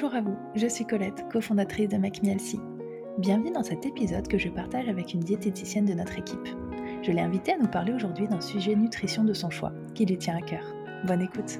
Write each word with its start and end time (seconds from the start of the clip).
Bonjour 0.00 0.14
à 0.14 0.20
vous, 0.20 0.38
je 0.54 0.68
suis 0.68 0.86
Colette, 0.86 1.24
cofondatrice 1.28 1.88
de 1.88 1.96
MacMielsi. 1.96 2.60
Bienvenue 3.18 3.50
dans 3.50 3.64
cet 3.64 3.84
épisode 3.84 4.28
que 4.28 4.38
je 4.38 4.48
partage 4.48 4.88
avec 4.88 5.12
une 5.12 5.18
diététicienne 5.18 5.86
de 5.86 5.92
notre 5.92 6.16
équipe. 6.16 6.48
Je 7.02 7.10
l'ai 7.10 7.20
invitée 7.20 7.54
à 7.54 7.58
nous 7.58 7.66
parler 7.66 7.92
aujourd'hui 7.92 8.28
d'un 8.28 8.40
sujet 8.40 8.76
nutrition 8.76 9.24
de 9.24 9.32
son 9.32 9.50
choix, 9.50 9.72
qui 9.96 10.06
lui 10.06 10.16
tient 10.16 10.36
à 10.36 10.40
cœur. 10.40 10.62
Bonne 11.04 11.22
écoute 11.22 11.58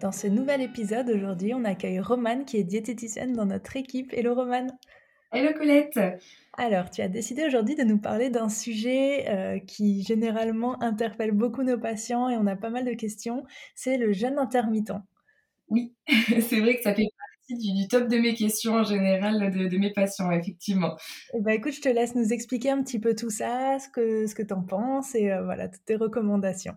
Dans 0.00 0.12
ce 0.12 0.28
nouvel 0.28 0.62
épisode, 0.62 1.10
aujourd'hui, 1.10 1.54
on 1.54 1.64
accueille 1.64 1.98
Romane 1.98 2.44
qui 2.44 2.56
est 2.56 2.64
diététicienne 2.64 3.32
dans 3.32 3.46
notre 3.46 3.76
équipe. 3.76 4.12
Hello 4.12 4.34
Romane 4.34 4.70
Hello 5.30 5.52
Colette 5.52 6.00
Alors, 6.54 6.90
tu 6.90 7.02
as 7.02 7.08
décidé 7.08 7.44
aujourd'hui 7.44 7.74
de 7.74 7.82
nous 7.82 7.98
parler 7.98 8.30
d'un 8.30 8.48
sujet 8.48 9.28
euh, 9.28 9.58
qui 9.58 10.02
généralement 10.02 10.82
interpelle 10.82 11.32
beaucoup 11.32 11.62
nos 11.62 11.76
patients 11.78 12.30
et 12.30 12.36
on 12.38 12.46
a 12.46 12.56
pas 12.56 12.70
mal 12.70 12.86
de 12.86 12.94
questions, 12.94 13.44
c'est 13.74 13.98
le 13.98 14.14
jeûne 14.14 14.38
intermittent. 14.38 14.94
Oui, 15.68 15.94
c'est 16.40 16.60
vrai 16.60 16.76
que 16.76 16.82
ça 16.82 16.94
fait 16.94 17.08
partie 17.18 17.74
du, 17.74 17.88
top 17.88 18.08
de 18.08 18.16
mes 18.16 18.32
questions 18.32 18.76
en 18.76 18.84
général 18.84 19.50
de, 19.50 19.76
mes 19.76 19.92
patients, 19.92 20.30
effectivement. 20.30 20.96
Eh 21.34 21.42
ben, 21.42 21.52
écoute, 21.52 21.74
je 21.74 21.82
te 21.82 21.90
laisse 21.90 22.14
nous 22.14 22.32
expliquer 22.32 22.70
un 22.70 22.82
petit 22.82 22.98
peu 22.98 23.14
tout 23.14 23.30
ça, 23.30 23.78
ce 23.78 23.90
que, 23.90 24.26
ce 24.26 24.34
que 24.34 24.42
tu 24.42 24.54
en 24.54 24.62
penses 24.62 25.14
et 25.14 25.30
euh, 25.30 25.44
voilà, 25.44 25.68
toutes 25.68 25.84
tes 25.84 25.96
recommandations. 25.96 26.76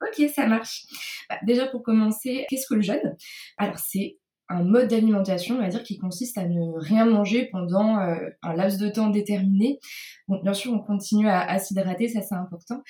Ok, 0.00 0.28
ça 0.32 0.46
marche. 0.46 0.84
Bah, 1.28 1.38
déjà 1.42 1.66
pour 1.66 1.82
commencer, 1.82 2.46
qu'est-ce 2.48 2.68
que 2.68 2.74
le 2.74 2.82
jeûne? 2.82 3.16
Alors 3.56 3.80
c'est 3.80 4.18
un 4.48 4.64
mode 4.64 4.88
d'alimentation, 4.88 5.56
on 5.56 5.60
va 5.60 5.68
dire, 5.68 5.82
qui 5.82 5.98
consiste 5.98 6.36
à 6.38 6.46
ne 6.46 6.78
rien 6.78 7.06
manger 7.06 7.48
pendant 7.50 7.98
euh, 7.98 8.16
un 8.42 8.54
laps 8.54 8.78
de 8.78 8.88
temps 8.88 9.08
déterminé. 9.08 9.78
Bien 10.28 10.54
sûr, 10.54 10.72
on 10.72 10.80
continue 10.80 11.28
à, 11.28 11.40
à 11.40 11.58
s'hydrater, 11.58 12.08
ça 12.08 12.22
c'est 12.22 12.34
important. 12.34 12.82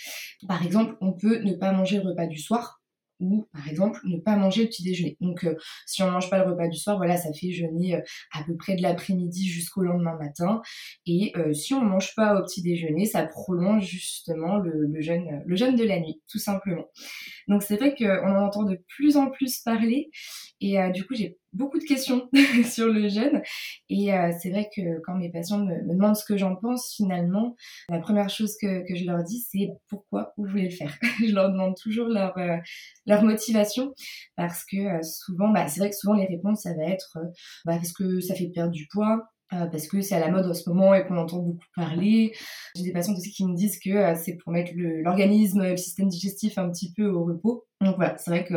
Par 0.48 0.64
exemple, 0.64 0.96
on 1.00 1.12
peut 1.12 1.38
ne 1.42 1.54
pas 1.54 1.72
manger 1.72 1.98
le 1.98 2.08
repas 2.08 2.26
du 2.26 2.38
soir 2.38 2.82
ou 3.22 3.46
par 3.52 3.68
exemple 3.68 4.00
ne 4.04 4.18
pas 4.18 4.36
manger 4.36 4.62
le 4.62 4.68
petit 4.68 4.82
déjeuner. 4.82 5.16
Donc 5.20 5.44
euh, 5.44 5.54
si 5.86 6.02
on 6.02 6.10
mange 6.10 6.28
pas 6.28 6.44
le 6.44 6.50
repas 6.50 6.68
du 6.68 6.76
soir, 6.76 6.96
voilà, 6.96 7.16
ça 7.16 7.32
fait 7.32 7.52
jeûner 7.52 7.94
euh, 7.94 8.00
à 8.32 8.42
peu 8.44 8.56
près 8.56 8.74
de 8.74 8.82
l'après-midi 8.82 9.48
jusqu'au 9.48 9.82
lendemain 9.82 10.16
matin. 10.18 10.60
Et 11.06 11.32
euh, 11.36 11.52
si 11.52 11.72
on 11.72 11.82
mange 11.82 12.14
pas 12.14 12.38
au 12.38 12.42
petit 12.42 12.62
déjeuner, 12.62 13.06
ça 13.06 13.24
prolonge 13.24 13.84
justement 13.84 14.58
le, 14.58 14.86
le, 14.86 15.00
jeûne, 15.00 15.42
le 15.46 15.56
jeûne 15.56 15.76
de 15.76 15.84
la 15.84 16.00
nuit, 16.00 16.20
tout 16.28 16.40
simplement. 16.40 16.86
Donc 17.48 17.62
c'est 17.62 17.76
vrai 17.76 17.94
qu'on 17.94 18.34
en 18.34 18.44
entend 18.44 18.64
de 18.64 18.78
plus 18.88 19.16
en 19.16 19.30
plus 19.30 19.60
parler. 19.60 20.10
Et 20.60 20.76
du 20.92 21.04
coup, 21.04 21.14
j'ai 21.14 21.38
beaucoup 21.52 21.78
de 21.78 21.84
questions 21.84 22.28
sur 22.70 22.88
le 22.88 23.08
jeûne. 23.08 23.42
Et 23.88 24.12
euh, 24.12 24.30
c'est 24.40 24.50
vrai 24.50 24.68
que 24.74 25.00
quand 25.04 25.14
mes 25.14 25.30
patients 25.30 25.58
me, 25.58 25.86
demandent 25.88 26.16
ce 26.16 26.24
que 26.24 26.36
j'en 26.36 26.56
pense, 26.56 26.94
finalement, 26.96 27.56
la 27.88 27.98
première 27.98 28.30
chose 28.30 28.56
que, 28.60 28.86
que 28.86 28.94
je 28.94 29.04
leur 29.04 29.22
dis, 29.22 29.44
c'est 29.50 29.68
pourquoi 29.88 30.32
vous 30.36 30.46
voulez 30.46 30.64
le 30.64 30.70
faire? 30.70 30.96
je 31.26 31.34
leur 31.34 31.50
demande 31.50 31.74
toujours 31.76 32.08
leur, 32.08 32.36
euh, 32.38 32.56
leur 33.06 33.22
motivation 33.22 33.92
parce 34.36 34.64
que 34.64 34.76
euh, 34.76 35.02
souvent, 35.02 35.50
bah, 35.50 35.68
c'est 35.68 35.80
vrai 35.80 35.90
que 35.90 35.96
souvent 35.96 36.14
les 36.14 36.26
réponses, 36.26 36.62
ça 36.62 36.74
va 36.74 36.84
être 36.84 37.18
bah, 37.64 37.76
parce 37.76 37.92
que 37.92 38.20
ça 38.20 38.34
fait 38.34 38.48
perdre 38.48 38.72
du 38.72 38.86
poids, 38.90 39.20
parce 39.70 39.86
que 39.86 40.00
c'est 40.00 40.14
à 40.14 40.20
la 40.20 40.30
mode 40.30 40.46
en 40.46 40.54
ce 40.54 40.68
moment 40.68 40.94
et 40.94 41.06
qu'on 41.06 41.16
entend 41.16 41.38
beaucoup 41.38 41.66
parler. 41.76 42.34
J'ai 42.74 42.84
des 42.84 42.92
patients 42.92 43.14
aussi 43.14 43.30
qui 43.30 43.46
me 43.46 43.54
disent 43.54 43.78
que 43.78 44.14
c'est 44.16 44.36
pour 44.36 44.52
mettre 44.52 44.72
l'organisme, 44.74 45.62
le, 45.62 45.76
système 45.76 46.08
digestif 46.08 46.58
un 46.58 46.70
petit 46.70 46.92
peu 46.92 47.06
au 47.08 47.24
repos. 47.24 47.66
Donc 47.80 47.96
voilà, 47.96 48.16
c'est 48.18 48.30
vrai 48.30 48.44
que 48.44 48.54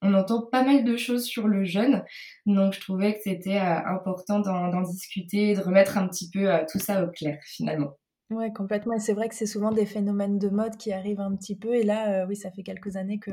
on 0.00 0.14
entend 0.14 0.46
pas 0.50 0.64
mal 0.64 0.84
de 0.84 0.96
choses 0.96 1.24
sur 1.24 1.46
le 1.46 1.64
jeûne, 1.64 2.02
donc 2.46 2.72
je 2.72 2.80
trouvais 2.80 3.14
que 3.14 3.20
c'était 3.22 3.58
important 3.58 4.40
d'en 4.40 4.82
discuter, 4.82 5.54
de 5.54 5.60
remettre 5.60 5.98
un 5.98 6.08
petit 6.08 6.28
peu 6.30 6.48
tout 6.70 6.78
ça 6.78 7.04
au 7.04 7.08
clair 7.08 7.38
finalement. 7.44 7.92
Ouais, 8.30 8.50
complètement. 8.50 8.98
c'est 8.98 9.12
vrai 9.12 9.28
que 9.28 9.34
c'est 9.34 9.46
souvent 9.46 9.72
des 9.72 9.84
phénomènes 9.84 10.38
de 10.38 10.48
mode 10.48 10.76
qui 10.76 10.90
arrivent 10.92 11.20
un 11.20 11.36
petit 11.36 11.54
peu. 11.54 11.74
Et 11.74 11.82
là, 11.82 12.24
oui, 12.26 12.34
ça 12.34 12.50
fait 12.50 12.62
quelques 12.62 12.96
années 12.96 13.18
que 13.18 13.30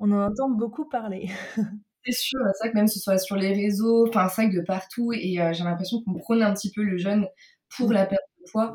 on 0.00 0.12
en 0.12 0.26
entend 0.26 0.50
beaucoup 0.50 0.86
parler. 0.86 1.30
C'est 2.04 2.12
sûr, 2.12 2.40
c'est 2.54 2.64
vrai 2.64 2.72
que 2.72 2.76
même 2.76 2.86
ce 2.88 2.98
soit 3.00 3.18
sur 3.18 3.36
les 3.36 3.52
réseaux, 3.52 4.08
enfin, 4.08 4.28
c'est 4.28 4.42
vrai 4.42 4.50
que 4.50 4.56
de 4.56 4.64
partout, 4.64 5.12
et 5.12 5.40
euh, 5.40 5.52
j'ai 5.52 5.64
l'impression 5.64 6.02
qu'on 6.02 6.14
prône 6.14 6.42
un 6.42 6.54
petit 6.54 6.72
peu 6.72 6.82
le 6.82 6.96
jeûne 6.96 7.26
pour 7.76 7.92
la 7.92 8.06
perte 8.06 8.22
de 8.40 8.50
poids. 8.50 8.74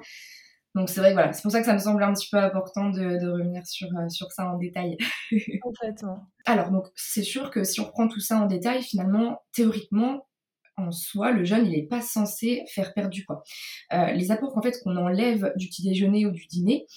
Donc 0.75 0.89
c'est 0.89 1.01
vrai 1.01 1.09
que 1.09 1.15
voilà, 1.15 1.33
c'est 1.33 1.43
pour 1.43 1.51
ça 1.51 1.59
que 1.59 1.65
ça 1.65 1.73
me 1.73 1.79
semble 1.79 2.03
un 2.03 2.13
petit 2.13 2.29
peu 2.31 2.37
important 2.37 2.89
de, 2.89 3.29
revenir 3.29 3.65
sur, 3.65 3.87
euh, 3.95 4.09
sur 4.09 4.31
ça 4.31 4.47
en 4.49 4.57
détail. 4.57 4.97
Complètement. 5.61 6.27
Alors 6.45 6.71
donc 6.71 6.87
c'est 6.95 7.23
sûr 7.23 7.51
que 7.51 7.63
si 7.63 7.79
on 7.79 7.85
reprend 7.85 8.07
tout 8.07 8.19
ça 8.19 8.37
en 8.37 8.47
détail, 8.47 8.81
finalement, 8.81 9.41
théoriquement, 9.53 10.27
en 10.77 10.91
soi, 10.91 11.31
le 11.31 11.43
jeûne, 11.43 11.67
il 11.67 11.73
n'est 11.73 11.87
pas 11.87 12.01
censé 12.01 12.63
faire 12.73 12.93
perdre 12.93 13.11
du 13.11 13.23
poids. 13.25 13.43
Euh, 13.93 14.11
les 14.13 14.31
apports 14.31 14.53
qu'en 14.53 14.61
fait 14.61 14.79
qu'on 14.83 14.97
enlève 14.97 15.53
du 15.55 15.67
petit 15.67 15.83
déjeuner 15.83 16.25
ou 16.25 16.31
du 16.31 16.47
dîner, 16.47 16.87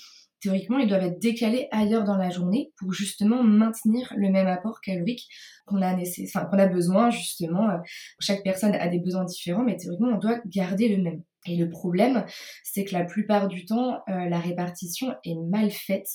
théoriquement, 0.41 0.79
ils 0.79 0.89
doivent 0.89 1.05
être 1.05 1.21
décalés 1.21 1.69
ailleurs 1.71 2.05
dans 2.05 2.17
la 2.17 2.31
journée 2.31 2.73
pour 2.79 2.93
justement 2.93 3.43
maintenir 3.43 4.13
le 4.17 4.31
même 4.31 4.47
apport 4.47 4.81
calorique 4.81 5.29
qu'on 5.67 5.83
a, 5.83 5.95
enfin, 5.95 6.47
qu'on 6.47 6.59
a 6.59 6.67
besoin, 6.67 7.11
justement. 7.11 7.71
Euh, 7.71 7.79
chaque 8.21 8.43
personne 8.43 8.75
a 8.75 8.89
des 8.89 9.01
besoins 9.01 9.25
différents, 9.25 9.65
mais 9.65 9.77
théoriquement, 9.77 10.11
on 10.15 10.19
doit 10.19 10.41
garder 10.47 10.95
le 10.95 11.03
même. 11.03 11.23
Et 11.47 11.57
le 11.57 11.71
problème, 11.71 12.25
c'est 12.63 12.85
que 12.85 12.95
la 12.95 13.05
plupart 13.05 13.49
du 13.49 13.65
temps, 13.65 14.01
euh, 14.09 14.29
la 14.29 14.39
répartition 14.39 15.15
est 15.25 15.35
mal 15.35 15.71
faite 15.71 16.09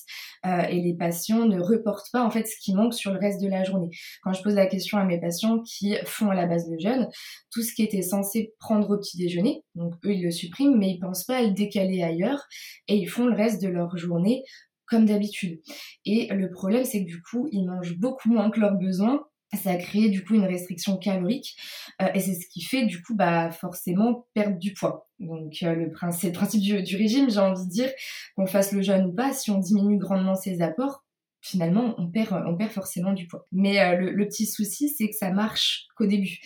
euh, 0.45 0.63
et 0.63 0.81
les 0.81 0.93
patients 0.93 1.45
ne 1.45 1.59
reportent 1.59 2.11
pas 2.11 2.23
en 2.23 2.29
fait 2.29 2.45
ce 2.45 2.55
qui 2.61 2.73
manque 2.73 2.93
sur 2.93 3.11
le 3.11 3.19
reste 3.19 3.41
de 3.41 3.47
la 3.47 3.63
journée. 3.63 3.89
Quand 4.23 4.33
je 4.33 4.41
pose 4.41 4.55
la 4.55 4.67
question 4.67 4.97
à 4.97 5.05
mes 5.05 5.19
patients 5.19 5.59
qui 5.59 5.95
font 6.05 6.29
à 6.29 6.35
la 6.35 6.45
base 6.45 6.69
le 6.69 6.77
jeûne, 6.79 7.07
tout 7.51 7.61
ce 7.61 7.73
qui 7.73 7.83
était 7.83 8.01
censé 8.01 8.53
prendre 8.59 8.89
au 8.89 8.97
petit 8.97 9.17
déjeuner, 9.17 9.63
donc 9.75 9.93
eux 10.05 10.13
ils 10.13 10.23
le 10.23 10.31
suppriment, 10.31 10.77
mais 10.77 10.91
ils 10.91 10.99
pensent 10.99 11.25
pas 11.25 11.37
à 11.37 11.43
le 11.43 11.51
décaler 11.51 12.03
ailleurs 12.03 12.45
et 12.87 12.95
ils 12.95 13.07
font 13.07 13.25
le 13.25 13.35
reste 13.35 13.61
de 13.61 13.67
leur 13.67 13.97
journée 13.97 14.43
comme 14.91 15.05
d'habitude. 15.05 15.61
Et 16.05 16.27
le 16.27 16.51
problème, 16.51 16.83
c'est 16.83 17.05
que 17.05 17.09
du 17.09 17.21
coup, 17.21 17.47
ils 17.51 17.65
mangent 17.65 17.97
beaucoup 17.97 18.29
moins 18.29 18.51
que 18.51 18.59
leurs 18.59 18.75
besoins 18.75 19.23
ça 19.57 19.71
a 19.71 19.75
créé 19.75 20.09
du 20.09 20.23
coup 20.23 20.35
une 20.35 20.45
restriction 20.45 20.97
calorique 20.97 21.57
euh, 22.01 22.07
et 22.13 22.19
c'est 22.19 22.35
ce 22.35 22.47
qui 22.47 22.61
fait 22.61 22.85
du 22.85 23.01
coup 23.01 23.15
bah 23.15 23.51
forcément 23.51 24.27
perdre 24.33 24.57
du 24.57 24.73
poids. 24.73 25.09
Donc 25.19 25.57
euh, 25.63 25.75
le 25.75 25.91
c'est 26.11 26.27
le 26.27 26.33
principe 26.33 26.61
du, 26.61 26.95
régime, 26.95 27.29
j'ai 27.29 27.39
envie 27.39 27.65
de 27.65 27.71
dire 27.71 27.89
qu'on 28.35 28.47
fasse 28.47 28.71
le 28.71 28.81
jeûne 28.81 29.05
ou 29.05 29.13
pas, 29.13 29.33
si 29.33 29.51
on 29.51 29.59
diminue 29.59 29.97
grandement 29.97 30.35
ses 30.35 30.61
apports, 30.61 31.03
finalement 31.41 31.95
on 31.97 32.09
perd 32.09 32.43
on 32.47 32.55
perd 32.55 32.71
forcément 32.71 33.11
du 33.13 33.27
poids. 33.27 33.45
Mais 33.51 33.81
euh, 33.81 33.97
le, 33.97 34.25
petit 34.25 34.45
souci 34.45 34.87
c'est 34.89 35.09
que 35.09 35.15
ça 35.15 35.31
marche 35.31 35.85
qu'au 35.97 36.07
début, 36.07 36.39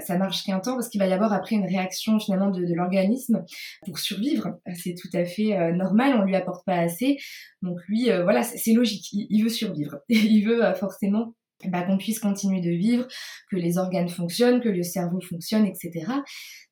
ça 0.00 0.16
marche 0.16 0.42
qu'un 0.44 0.58
temps 0.58 0.74
parce 0.74 0.88
qu'il 0.88 1.00
va 1.00 1.06
y 1.06 1.12
avoir 1.12 1.32
après 1.32 1.56
une 1.56 1.66
réaction 1.66 2.18
finalement 2.18 2.50
de, 2.50 2.74
l'organisme 2.74 3.44
pour 3.84 3.98
survivre. 3.98 4.54
C'est 4.74 4.94
tout 4.94 5.14
à 5.14 5.24
fait 5.24 5.72
normal, 5.72 6.16
on 6.18 6.24
lui 6.24 6.34
apporte 6.34 6.64
pas 6.64 6.78
assez, 6.78 7.18
donc 7.60 7.78
lui 7.86 8.06
voilà 8.22 8.42
c'est 8.42 8.72
logique, 8.72 9.12
il, 9.12 9.26
il, 9.30 9.42
veut 9.42 9.50
survivre, 9.50 9.98
il 10.08 10.42
veut 10.44 10.74
forcément 10.74 11.34
bah, 11.64 11.82
qu'on 11.82 11.98
puisse 11.98 12.18
continuer 12.18 12.60
de 12.60 12.70
vivre, 12.70 13.06
que 13.50 13.56
les 13.56 13.78
organes 13.78 14.08
fonctionnent, 14.08 14.60
que 14.60 14.68
le 14.68 14.82
cerveau 14.82 15.20
fonctionne, 15.20 15.66
etc. 15.66 16.06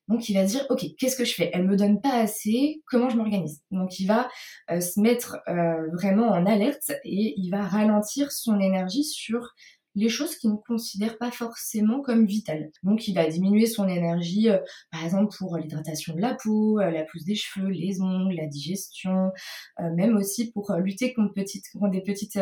Donc 0.07 0.29
il 0.29 0.35
va 0.35 0.43
dire 0.43 0.65
ok 0.69 0.85
qu'est-ce 0.99 1.15
que 1.15 1.25
je 1.25 1.33
fais? 1.33 1.49
Elle 1.53 1.67
me 1.67 1.75
donne 1.75 1.99
pas 1.99 2.13
assez, 2.13 2.83
comment 2.85 3.09
je 3.09 3.17
m'organise 3.17 3.61
Donc 3.71 3.99
il 3.99 4.05
va 4.05 4.29
euh, 4.69 4.79
se 4.79 4.99
mettre 4.99 5.37
euh, 5.47 5.89
vraiment 5.93 6.27
en 6.27 6.45
alerte 6.45 6.91
et 7.03 7.33
il 7.37 7.49
va 7.49 7.63
ralentir 7.63 8.31
son 8.31 8.59
énergie 8.59 9.03
sur 9.03 9.53
les 9.95 10.09
choses 10.09 10.35
qu'il 10.35 10.51
ne 10.51 10.57
considère 10.57 11.17
pas 11.17 11.31
forcément 11.31 12.01
comme 12.01 12.25
vitales. 12.25 12.69
Donc 12.83 13.07
il 13.07 13.15
va 13.15 13.27
diminuer 13.27 13.65
son 13.65 13.87
énergie, 13.87 14.49
euh, 14.49 14.59
par 14.91 15.03
exemple 15.03 15.35
pour 15.37 15.57
l'hydratation 15.57 16.13
de 16.13 16.21
la 16.21 16.35
peau, 16.35 16.79
euh, 16.79 16.91
la 16.91 17.03
pousse 17.03 17.23
des 17.23 17.35
cheveux, 17.35 17.69
les 17.69 18.01
ongles, 18.01 18.35
la 18.35 18.47
digestion, 18.47 19.31
euh, 19.79 19.93
même 19.95 20.15
aussi 20.17 20.51
pour 20.51 20.73
lutter 20.73 21.13
contre, 21.13 21.33
des 21.33 22.01
petites 22.01 22.39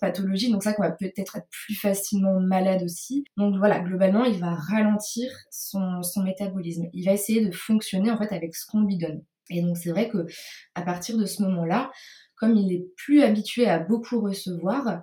pathologies. 0.00 0.50
Donc 0.50 0.62
ça 0.62 0.72
qu'on 0.72 0.82
va 0.82 0.92
peut-être 0.92 1.36
être 1.36 1.48
plus 1.50 1.74
facilement 1.74 2.40
malade 2.40 2.82
aussi. 2.82 3.24
Donc 3.36 3.56
voilà, 3.58 3.80
globalement 3.80 4.24
il 4.24 4.38
va 4.38 4.54
ralentir 4.54 5.30
son, 5.50 6.02
son 6.02 6.22
métabolisme. 6.22 6.84
Il 6.92 7.04
va 7.04 7.12
essayer 7.12 7.44
de 7.44 7.50
fonctionner 7.50 8.10
en 8.10 8.18
fait 8.18 8.34
avec 8.34 8.54
ce 8.54 8.66
qu'on 8.66 8.82
lui 8.82 8.96
donne. 8.96 9.22
Et 9.50 9.60
donc 9.60 9.76
c'est 9.76 9.90
vrai 9.90 10.08
que 10.08 10.26
à 10.74 10.82
partir 10.82 11.18
de 11.18 11.26
ce 11.26 11.42
moment-là, 11.42 11.90
comme 12.36 12.56
il 12.56 12.72
est 12.72 12.86
plus 12.96 13.22
habitué 13.22 13.66
à 13.68 13.78
beaucoup 13.78 14.20
recevoir, 14.20 15.02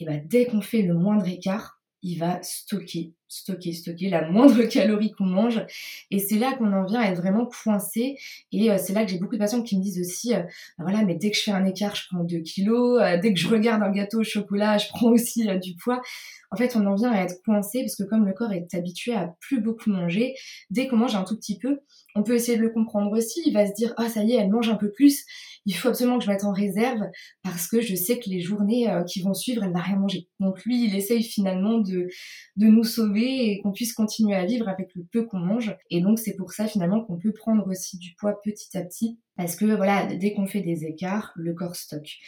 et 0.00 0.04
bah, 0.06 0.16
dès 0.24 0.46
qu'on 0.46 0.60
fait 0.60 0.82
le 0.82 0.94
moindre 0.94 1.28
écart, 1.28 1.80
il 2.02 2.18
va 2.18 2.38
stocker, 2.42 3.12
stocker, 3.28 3.72
stocker 3.72 4.08
la 4.08 4.28
moindre 4.30 4.62
calorie 4.70 5.12
qu'on 5.12 5.26
mange. 5.26 5.62
Et 6.10 6.18
c'est 6.18 6.38
là 6.38 6.54
qu'on 6.54 6.72
en 6.72 6.86
vient 6.86 7.00
à 7.00 7.10
être 7.10 7.20
vraiment 7.20 7.46
coincé. 7.46 8.16
Et 8.52 8.70
euh, 8.70 8.78
c'est 8.78 8.94
là 8.94 9.04
que 9.04 9.10
j'ai 9.10 9.18
beaucoup 9.18 9.34
de 9.34 9.40
patients 9.40 9.62
qui 9.62 9.76
me 9.76 9.82
disent 9.82 10.00
aussi, 10.00 10.34
euh, 10.34 10.40
bah 10.78 10.84
voilà, 10.84 11.04
mais 11.04 11.14
dès 11.14 11.30
que 11.30 11.36
je 11.36 11.42
fais 11.42 11.50
un 11.50 11.66
écart, 11.66 11.94
je 11.94 12.02
prends 12.10 12.24
2 12.24 12.38
kilos. 12.38 13.00
Euh, 13.02 13.18
dès 13.18 13.34
que 13.34 13.38
je 13.38 13.48
regarde 13.48 13.82
un 13.82 13.90
gâteau 13.90 14.20
au 14.20 14.24
chocolat, 14.24 14.78
je 14.78 14.88
prends 14.88 15.10
aussi 15.10 15.46
du 15.58 15.74
poids. 15.76 16.00
En 16.50 16.56
fait, 16.56 16.74
on 16.74 16.86
en 16.86 16.94
vient 16.94 17.12
à 17.12 17.22
être 17.22 17.42
coincé 17.44 17.80
parce 17.82 17.96
que 17.96 18.02
comme 18.02 18.26
le 18.26 18.32
corps 18.32 18.52
est 18.52 18.74
habitué 18.74 19.14
à 19.14 19.34
plus 19.40 19.60
beaucoup 19.60 19.90
manger, 19.90 20.34
dès 20.70 20.88
qu'on 20.88 20.96
mange 20.96 21.14
un 21.14 21.22
tout 21.22 21.36
petit 21.36 21.58
peu, 21.58 21.80
on 22.16 22.22
peut 22.22 22.34
essayer 22.34 22.56
de 22.56 22.62
le 22.62 22.70
comprendre 22.70 23.12
aussi. 23.16 23.40
Il 23.46 23.52
va 23.52 23.66
se 23.66 23.72
dire, 23.74 23.92
ah 23.98 24.08
ça 24.08 24.24
y 24.24 24.32
est, 24.32 24.36
elle 24.36 24.50
mange 24.50 24.68
un 24.68 24.74
peu 24.76 24.90
plus. 24.90 25.24
Il 25.66 25.74
faut 25.74 25.88
absolument 25.88 26.18
que 26.18 26.24
je 26.24 26.30
mette 26.30 26.44
en 26.44 26.52
réserve 26.52 27.02
parce 27.42 27.68
que 27.68 27.80
je 27.80 27.94
sais 27.94 28.18
que 28.18 28.30
les 28.30 28.40
journées 28.40 28.90
euh, 28.90 29.04
qui 29.04 29.22
vont 29.22 29.34
suivre, 29.34 29.62
elle 29.64 29.72
va 29.72 29.80
rien 29.80 29.96
manger. 29.96 30.28
Donc 30.40 30.64
lui, 30.64 30.84
il 30.84 30.94
essaye 30.94 31.22
finalement 31.22 31.78
de, 31.78 32.08
de 32.56 32.66
nous 32.66 32.84
sauver 32.84 33.50
et 33.50 33.60
qu'on 33.60 33.72
puisse 33.72 33.92
continuer 33.92 34.34
à 34.34 34.46
vivre 34.46 34.68
avec 34.68 34.88
le 34.94 35.04
peu 35.12 35.24
qu'on 35.24 35.40
mange. 35.40 35.76
Et 35.90 36.00
donc 36.00 36.18
c'est 36.18 36.34
pour 36.36 36.52
ça 36.52 36.66
finalement 36.66 37.04
qu'on 37.04 37.18
peut 37.18 37.32
prendre 37.32 37.66
aussi 37.68 37.98
du 37.98 38.14
poids 38.18 38.40
petit 38.42 38.76
à 38.76 38.82
petit 38.82 39.18
parce 39.40 39.56
que 39.56 39.64
voilà, 39.64 40.04
dès 40.04 40.34
qu'on 40.34 40.46
fait 40.46 40.60
des 40.60 40.84
écarts, 40.84 41.32
le 41.34 41.54
corps 41.54 41.74
stocke. 41.74 42.18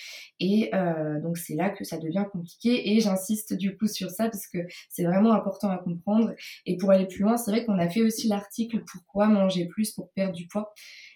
Et 0.40 0.70
euh, 0.74 1.20
donc 1.20 1.36
c'est 1.36 1.54
là 1.54 1.68
que 1.68 1.84
ça 1.84 1.98
devient 1.98 2.24
compliqué. 2.32 2.90
Et 2.90 3.00
j'insiste 3.00 3.52
du 3.52 3.76
coup 3.76 3.86
sur 3.86 4.08
ça 4.08 4.30
parce 4.30 4.46
que 4.46 4.58
c'est 4.88 5.04
vraiment 5.04 5.34
important 5.34 5.68
à 5.68 5.76
comprendre. 5.76 6.32
Et 6.64 6.78
pour 6.78 6.90
aller 6.90 7.06
plus 7.06 7.20
loin, 7.20 7.36
c'est 7.36 7.50
vrai 7.50 7.66
qu'on 7.66 7.78
a 7.78 7.90
fait 7.90 8.00
aussi 8.00 8.28
l'article 8.28 8.82
Pourquoi 8.90 9.28
manger 9.28 9.66
plus 9.66 9.92
pour 9.92 10.10
perdre 10.12 10.32
du 10.32 10.46
poids. 10.46 10.72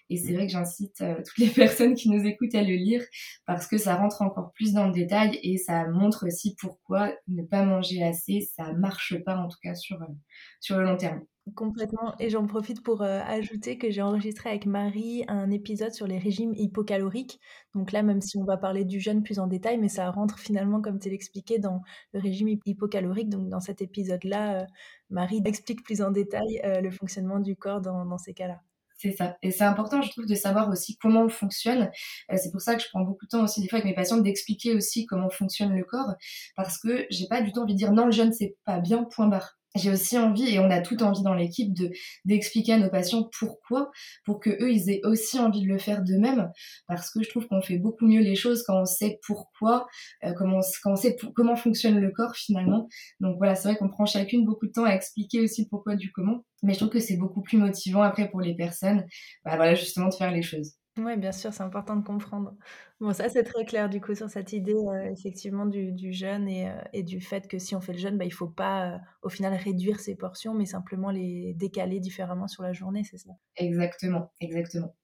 Et 0.09 0.17
c'est 0.17 0.33
vrai 0.33 0.47
que 0.47 0.51
j'incite 0.51 1.01
euh, 1.01 1.15
toutes 1.17 1.37
les 1.37 1.47
personnes 1.67 1.95
qui 1.95 2.09
nous 2.09 2.25
écoutent 2.25 2.55
à 2.55 2.63
le 2.63 2.75
lire 2.75 3.03
parce 3.45 3.67
que 3.67 3.77
ça 3.77 3.95
rentre 3.95 4.21
encore 4.21 4.51
plus 4.53 4.73
dans 4.73 4.87
le 4.87 4.93
détail 4.93 5.39
et 5.43 5.57
ça 5.57 5.87
montre 5.87 6.27
aussi 6.27 6.55
pourquoi 6.59 7.13
ne 7.27 7.43
pas 7.43 7.63
manger 7.63 8.03
assez, 8.03 8.49
ça 8.55 8.73
marche 8.73 9.15
pas 9.23 9.37
en 9.37 9.47
tout 9.47 9.57
cas 9.61 9.75
sur, 9.75 10.01
euh, 10.01 10.13
sur 10.59 10.77
le 10.77 10.83
long 10.83 10.97
terme. 10.97 11.21
Complètement. 11.55 12.13
Et 12.19 12.29
j'en 12.29 12.45
profite 12.45 12.83
pour 12.83 13.01
euh, 13.01 13.21
ajouter 13.25 13.77
que 13.77 13.89
j'ai 13.89 14.01
enregistré 14.01 14.49
avec 14.49 14.65
Marie 14.65 15.23
un 15.27 15.49
épisode 15.49 15.93
sur 15.93 16.05
les 16.05 16.17
régimes 16.17 16.53
hypocaloriques. 16.53 17.39
Donc 17.73 17.91
là, 17.91 18.03
même 18.03 18.21
si 18.21 18.37
on 18.37 18.43
va 18.43 18.57
parler 18.57 18.83
du 18.83 18.99
jeûne 18.99 19.23
plus 19.23 19.39
en 19.39 19.47
détail, 19.47 19.77
mais 19.77 19.87
ça 19.87 20.09
rentre 20.11 20.39
finalement, 20.39 20.81
comme 20.81 20.99
tu 20.99 21.09
l'expliquais, 21.09 21.59
dans 21.59 21.81
le 22.13 22.19
régime 22.19 22.49
hypocalorique. 22.65 23.29
Donc 23.29 23.49
dans 23.49 23.61
cet 23.61 23.81
épisode-là, 23.81 24.61
euh, 24.61 24.65
Marie 25.09 25.41
explique 25.45 25.83
plus 25.83 26.01
en 26.01 26.11
détail 26.11 26.59
euh, 26.65 26.81
le 26.81 26.91
fonctionnement 26.91 27.39
du 27.39 27.55
corps 27.55 27.81
dans, 27.81 28.05
dans 28.05 28.17
ces 28.17 28.33
cas-là. 28.33 28.61
C'est 28.97 29.11
ça. 29.11 29.37
Et 29.43 29.51
c'est 29.51 29.63
important, 29.63 30.01
je 30.01 30.09
trouve, 30.09 30.25
de 30.25 30.33
savoir 30.33 30.69
aussi 30.69 30.97
comment 30.97 31.23
on 31.23 31.29
fonctionne. 31.29 31.91
c'est 32.35 32.51
pour 32.51 32.61
ça 32.61 32.75
que 32.75 32.81
je 32.81 32.87
prends 32.89 33.01
beaucoup 33.01 33.25
de 33.25 33.29
temps 33.29 33.43
aussi, 33.43 33.61
des 33.61 33.67
fois, 33.67 33.77
avec 33.77 33.85
mes 33.85 33.93
patients, 33.93 34.17
d'expliquer 34.17 34.73
aussi 34.73 35.05
comment 35.05 35.29
fonctionne 35.29 35.75
le 35.75 35.83
corps. 35.83 36.15
Parce 36.55 36.79
que 36.79 37.05
j'ai 37.11 37.27
pas 37.27 37.41
du 37.41 37.51
tout 37.51 37.59
envie 37.59 37.73
de 37.73 37.77
dire 37.77 37.91
non, 37.93 38.05
le 38.05 38.11
jeûne, 38.11 38.33
c'est 38.33 38.57
pas 38.65 38.79
bien, 38.79 39.03
point 39.03 39.27
barre 39.27 39.56
j'ai 39.77 39.91
aussi 39.91 40.17
envie, 40.17 40.53
et 40.53 40.59
on 40.59 40.69
a 40.69 40.81
tout 40.81 41.01
envie 41.03 41.23
dans 41.23 41.33
l'équipe, 41.33 41.73
de 41.73 41.91
d'expliquer 42.25 42.73
à 42.73 42.77
nos 42.77 42.89
patients 42.89 43.29
pourquoi, 43.39 43.91
pour 44.25 44.39
que 44.39 44.49
eux 44.49 44.71
ils 44.71 44.89
aient 44.89 45.01
aussi 45.03 45.39
envie 45.39 45.61
de 45.61 45.67
le 45.67 45.77
faire 45.77 46.03
d'eux-mêmes, 46.03 46.51
parce 46.87 47.11
que 47.11 47.23
je 47.23 47.29
trouve 47.29 47.47
qu'on 47.47 47.61
fait 47.61 47.77
beaucoup 47.77 48.07
mieux 48.07 48.21
les 48.21 48.35
choses 48.35 48.63
quand 48.63 48.81
on 48.81 48.85
sait 48.85 49.19
pourquoi, 49.25 49.87
euh, 50.23 50.33
quand 50.33 50.47
on 50.85 50.95
sait 50.95 51.15
comment 51.35 51.55
fonctionne 51.55 51.99
le 51.99 52.11
corps 52.11 52.35
finalement. 52.35 52.87
Donc 53.19 53.37
voilà, 53.37 53.55
c'est 53.55 53.69
vrai 53.69 53.77
qu'on 53.77 53.89
prend 53.89 54.05
chacune 54.05 54.45
beaucoup 54.45 54.67
de 54.67 54.71
temps 54.71 54.85
à 54.85 54.93
expliquer 54.93 55.41
aussi 55.41 55.63
le 55.63 55.67
pourquoi 55.69 55.95
du 55.95 56.11
comment, 56.11 56.45
mais 56.63 56.73
je 56.73 56.79
trouve 56.79 56.89
que 56.89 56.99
c'est 56.99 57.17
beaucoup 57.17 57.41
plus 57.41 57.57
motivant 57.57 58.01
après 58.01 58.29
pour 58.29 58.41
les 58.41 58.55
personnes, 58.55 59.05
bah 59.45 59.55
voilà 59.55 59.75
justement 59.75 60.09
de 60.09 60.13
faire 60.15 60.31
les 60.31 60.41
choses. 60.41 60.73
Oui, 60.97 61.15
bien 61.15 61.31
sûr, 61.31 61.53
c'est 61.53 61.61
important 61.61 61.95
de 61.95 62.03
comprendre. 62.03 62.55
Bon, 62.99 63.13
ça, 63.13 63.29
c'est 63.29 63.43
très 63.43 63.65
clair 63.65 63.87
du 63.87 64.01
coup 64.01 64.15
sur 64.15 64.29
cette 64.29 64.51
idée 64.51 64.73
euh, 64.73 65.11
effectivement 65.11 65.67
du, 65.67 65.91
du 65.91 66.11
jeûne 66.11 66.47
et, 66.47 66.69
euh, 66.69 66.81
et, 66.91 67.03
du 67.03 67.21
fait 67.21 67.47
que 67.47 67.59
si 67.59 67.75
on 67.75 67.81
fait 67.81 67.93
le 67.93 67.99
jeûne, 67.99 68.17
bah, 68.17 68.25
il 68.25 68.29
ne 68.29 68.33
faut 68.33 68.47
pas 68.47 68.93
euh, 68.93 68.97
au 69.21 69.29
final 69.29 69.53
réduire 69.53 69.99
ses 69.99 70.15
portions, 70.15 70.55
mais 70.55 70.65
simplement 70.65 71.11
les 71.11 71.53
décaler 71.53 71.99
différemment 71.99 72.47
sur 72.47 72.63
la 72.63 72.73
journée, 72.73 73.03
c'est 73.03 73.19
ça? 73.19 73.29
Exactement, 73.57 74.31
exactement. 74.41 74.95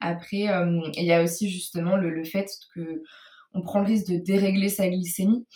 Après, 0.00 0.48
il 0.48 1.04
y 1.04 1.12
a 1.12 1.22
aussi 1.22 1.48
justement 1.48 1.96
le, 1.96 2.10
le 2.10 2.24
fait 2.24 2.46
que 2.74 3.02
on 3.54 3.62
prend 3.62 3.80
le 3.80 3.86
risque 3.86 4.08
de 4.08 4.18
dérégler 4.18 4.68
sa 4.68 4.88
glycémie. 4.88 5.46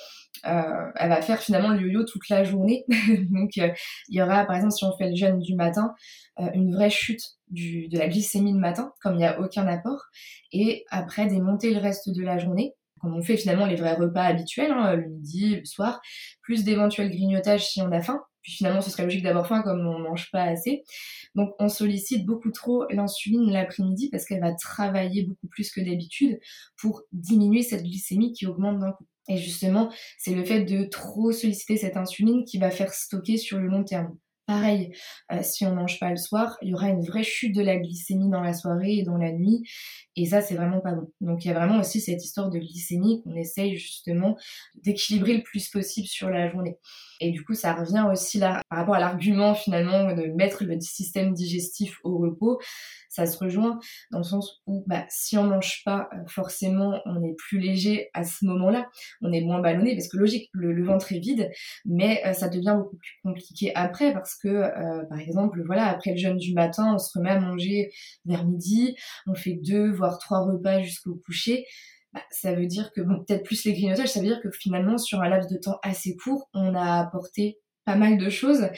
Euh, 0.47 0.91
elle 0.97 1.11
va 1.11 1.23
faire 1.23 1.41
finalement 1.41 1.69
le 1.69 1.81
yo-yo 1.81 2.05
toute 2.05 2.29
la 2.29 2.45
journée. 2.45 2.85
Donc 3.31 3.51
euh, 3.59 3.71
il 4.09 4.17
y 4.17 4.23
aura 4.23 4.45
par 4.45 4.57
exemple 4.57 4.73
si 4.73 4.85
on 4.85 4.97
fait 4.97 5.11
le 5.11 5.17
jeûne 5.17 5.39
du 5.39 5.55
matin, 5.55 5.95
euh, 6.41 6.49
une 6.55 6.75
vraie 6.75 6.91
chute 6.91 7.23
du, 7.49 7.89
de 7.89 7.99
la 7.99 8.09
glycémie 8.09 8.53
le 8.53 8.59
matin, 8.59 8.93
comme 9.03 9.15
il 9.15 9.19
n'y 9.19 9.27
a 9.27 9.41
aucun 9.41 9.67
apport, 9.69 10.03
et 10.53 10.85
après 10.91 11.27
des 11.27 11.41
montées 11.41 11.73
le 11.73 11.81
reste 11.81 12.11
de 12.11 12.23
la 12.23 12.39
journée 12.39 12.75
comme 13.03 13.17
on 13.17 13.23
fait 13.23 13.37
finalement 13.37 13.67
les 13.67 13.75
vrais 13.75 13.95
repas 13.95 14.23
habituels, 14.23 14.71
hein, 14.71 14.95
le 14.95 15.09
midi, 15.09 15.57
le 15.57 15.65
soir, 15.65 16.01
plus 16.41 16.63
d'éventuels 16.63 17.11
grignotages 17.11 17.69
si 17.69 17.83
on 17.83 17.91
a 17.91 18.01
faim. 18.01 18.23
Puis 18.43 18.53
finalement, 18.53 18.81
ce 18.81 18.91
serait 18.91 19.05
logique 19.05 19.23
d'avoir 19.23 19.47
faim 19.47 19.63
comme 19.63 19.87
on 19.87 19.99
mange 19.99 20.31
pas 20.31 20.43
assez. 20.43 20.83
Donc 21.35 21.55
on 21.59 21.69
sollicite 21.69 22.27
beaucoup 22.27 22.51
trop 22.51 22.85
l'insuline 22.91 23.51
l'après-midi 23.51 24.09
parce 24.11 24.25
qu'elle 24.25 24.41
va 24.41 24.55
travailler 24.55 25.25
beaucoup 25.25 25.49
plus 25.49 25.71
que 25.71 25.81
d'habitude 25.81 26.39
pour 26.77 27.03
diminuer 27.13 27.63
cette 27.63 27.83
glycémie 27.83 28.33
qui 28.33 28.47
augmente 28.47 28.81
d'un 28.81 28.93
coup. 28.93 29.07
Et 29.29 29.37
justement, 29.37 29.91
c'est 30.19 30.35
le 30.35 30.45
fait 30.45 30.65
de 30.65 30.85
trop 30.85 31.31
solliciter 31.31 31.77
cette 31.77 31.97
insuline 31.97 32.45
qui 32.45 32.59
va 32.59 32.71
faire 32.71 32.93
stocker 32.93 33.37
sur 33.37 33.59
le 33.59 33.69
long 33.69 33.85
terme. 33.85 34.17
Pareil, 34.47 34.93
euh, 35.31 35.39
si 35.43 35.65
on 35.65 35.75
mange 35.75 36.01
pas 36.01 36.11
le 36.11 36.17
soir, 36.17 36.59
il 36.63 36.71
y 36.71 36.75
aura 36.75 36.89
une 36.89 37.05
vraie 37.05 37.23
chute 37.23 37.55
de 37.55 37.63
la 37.63 37.77
glycémie 37.77 38.29
dans 38.29 38.41
la 38.41 38.53
soirée 38.53 38.97
et 38.99 39.03
dans 39.05 39.17
la 39.17 39.31
nuit. 39.31 39.63
Et 40.17 40.27
ça, 40.27 40.43
c'est 40.43 40.55
vraiment 40.55 40.81
pas 40.81 40.93
bon. 40.93 41.11
Donc 41.21 41.45
il 41.45 41.49
y 41.49 41.51
a 41.51 41.55
vraiment 41.55 41.81
aussi 41.81 42.01
cette 42.01 42.23
histoire 42.23 42.51
de 42.51 42.59
glycémie 42.59 43.23
qu'on 43.23 43.35
essaye 43.35 43.77
justement 43.77 44.37
d'équilibrer 44.83 45.39
le 45.39 45.43
plus 45.43 45.69
possible 45.71 46.07
sur 46.07 46.29
la 46.29 46.51
journée. 46.51 46.77
Et 47.21 47.31
du 47.31 47.45
coup, 47.45 47.55
ça 47.55 47.73
revient 47.75 48.05
aussi 48.11 48.39
là, 48.39 48.61
par 48.69 48.81
rapport 48.81 48.97
à 48.97 49.01
l'argument 49.01 49.55
finalement 49.55 50.13
de 50.13 50.27
mettre 50.35 50.65
le 50.65 50.79
système 50.81 51.33
digestif 51.33 51.99
au 52.05 52.19
repos, 52.19 52.59
ça 53.13 53.27
se 53.27 53.37
rejoint 53.39 53.79
dans 54.11 54.19
le 54.19 54.25
sens 54.25 54.63
où 54.67 54.85
bah, 54.87 55.05
si 55.11 55.37
on 55.37 55.45
mange 55.45 55.83
pas, 55.85 56.09
euh, 56.15 56.27
forcément, 56.27 56.99
on 57.05 57.23
est 57.23 57.35
plus 57.37 57.59
léger 57.59 58.09
à 58.15 58.25
ce 58.25 58.47
moment-là, 58.47 58.89
on 59.21 59.33
est 59.33 59.43
moins 59.43 59.61
ballonné 59.61 59.95
parce 59.95 60.09
que 60.09 60.17
logique, 60.17 60.49
le, 60.53 60.83
ventre 60.83 61.13
est 61.13 61.19
vide, 61.19 61.51
mais 61.85 62.23
euh, 62.27 62.33
ça 62.33 62.49
devient 62.49 62.75
beaucoup 62.79 62.97
plus 62.97 63.13
compliqué 63.23 63.73
après 63.75 64.15
parce 64.15 64.35
que, 64.35 64.49
euh, 64.49 65.05
par 65.11 65.21
exemple, 65.21 65.63
voilà, 65.67 65.89
après 65.89 66.13
le 66.13 66.17
jeûne 66.17 66.39
du 66.39 66.55
matin, 66.55 66.95
on 66.95 66.99
se 66.99 67.17
remet 67.17 67.31
à 67.31 67.39
manger 67.39 67.93
vers 68.25 68.47
midi, 68.47 68.97
on 69.27 69.35
fait 69.35 69.59
deux 69.63 69.93
trois 70.11 70.41
repas 70.41 70.83
jusqu'au 70.83 71.15
coucher. 71.25 71.65
Bah, 72.13 72.23
ça 72.31 72.53
veut 72.55 72.67
dire 72.67 72.93
que, 72.95 73.01
bon, 73.01 73.25
peut-être 73.25 73.45
plus 73.45 73.65
les 73.65 73.73
grignotages, 73.73 74.09
ça 74.09 74.21
veut 74.21 74.27
dire 74.27 74.41
que 74.43 74.51
finalement, 74.51 74.99
sur 74.99 75.21
un 75.21 75.29
laps 75.29 75.51
de 75.51 75.59
temps 75.59 75.79
assez 75.83 76.15
court, 76.17 76.49
on 76.53 76.75
a 76.75 77.01
apporté 77.01 77.59
pas 77.85 77.97
mal 77.97 78.19
de 78.19 78.31
choses, 78.31 78.69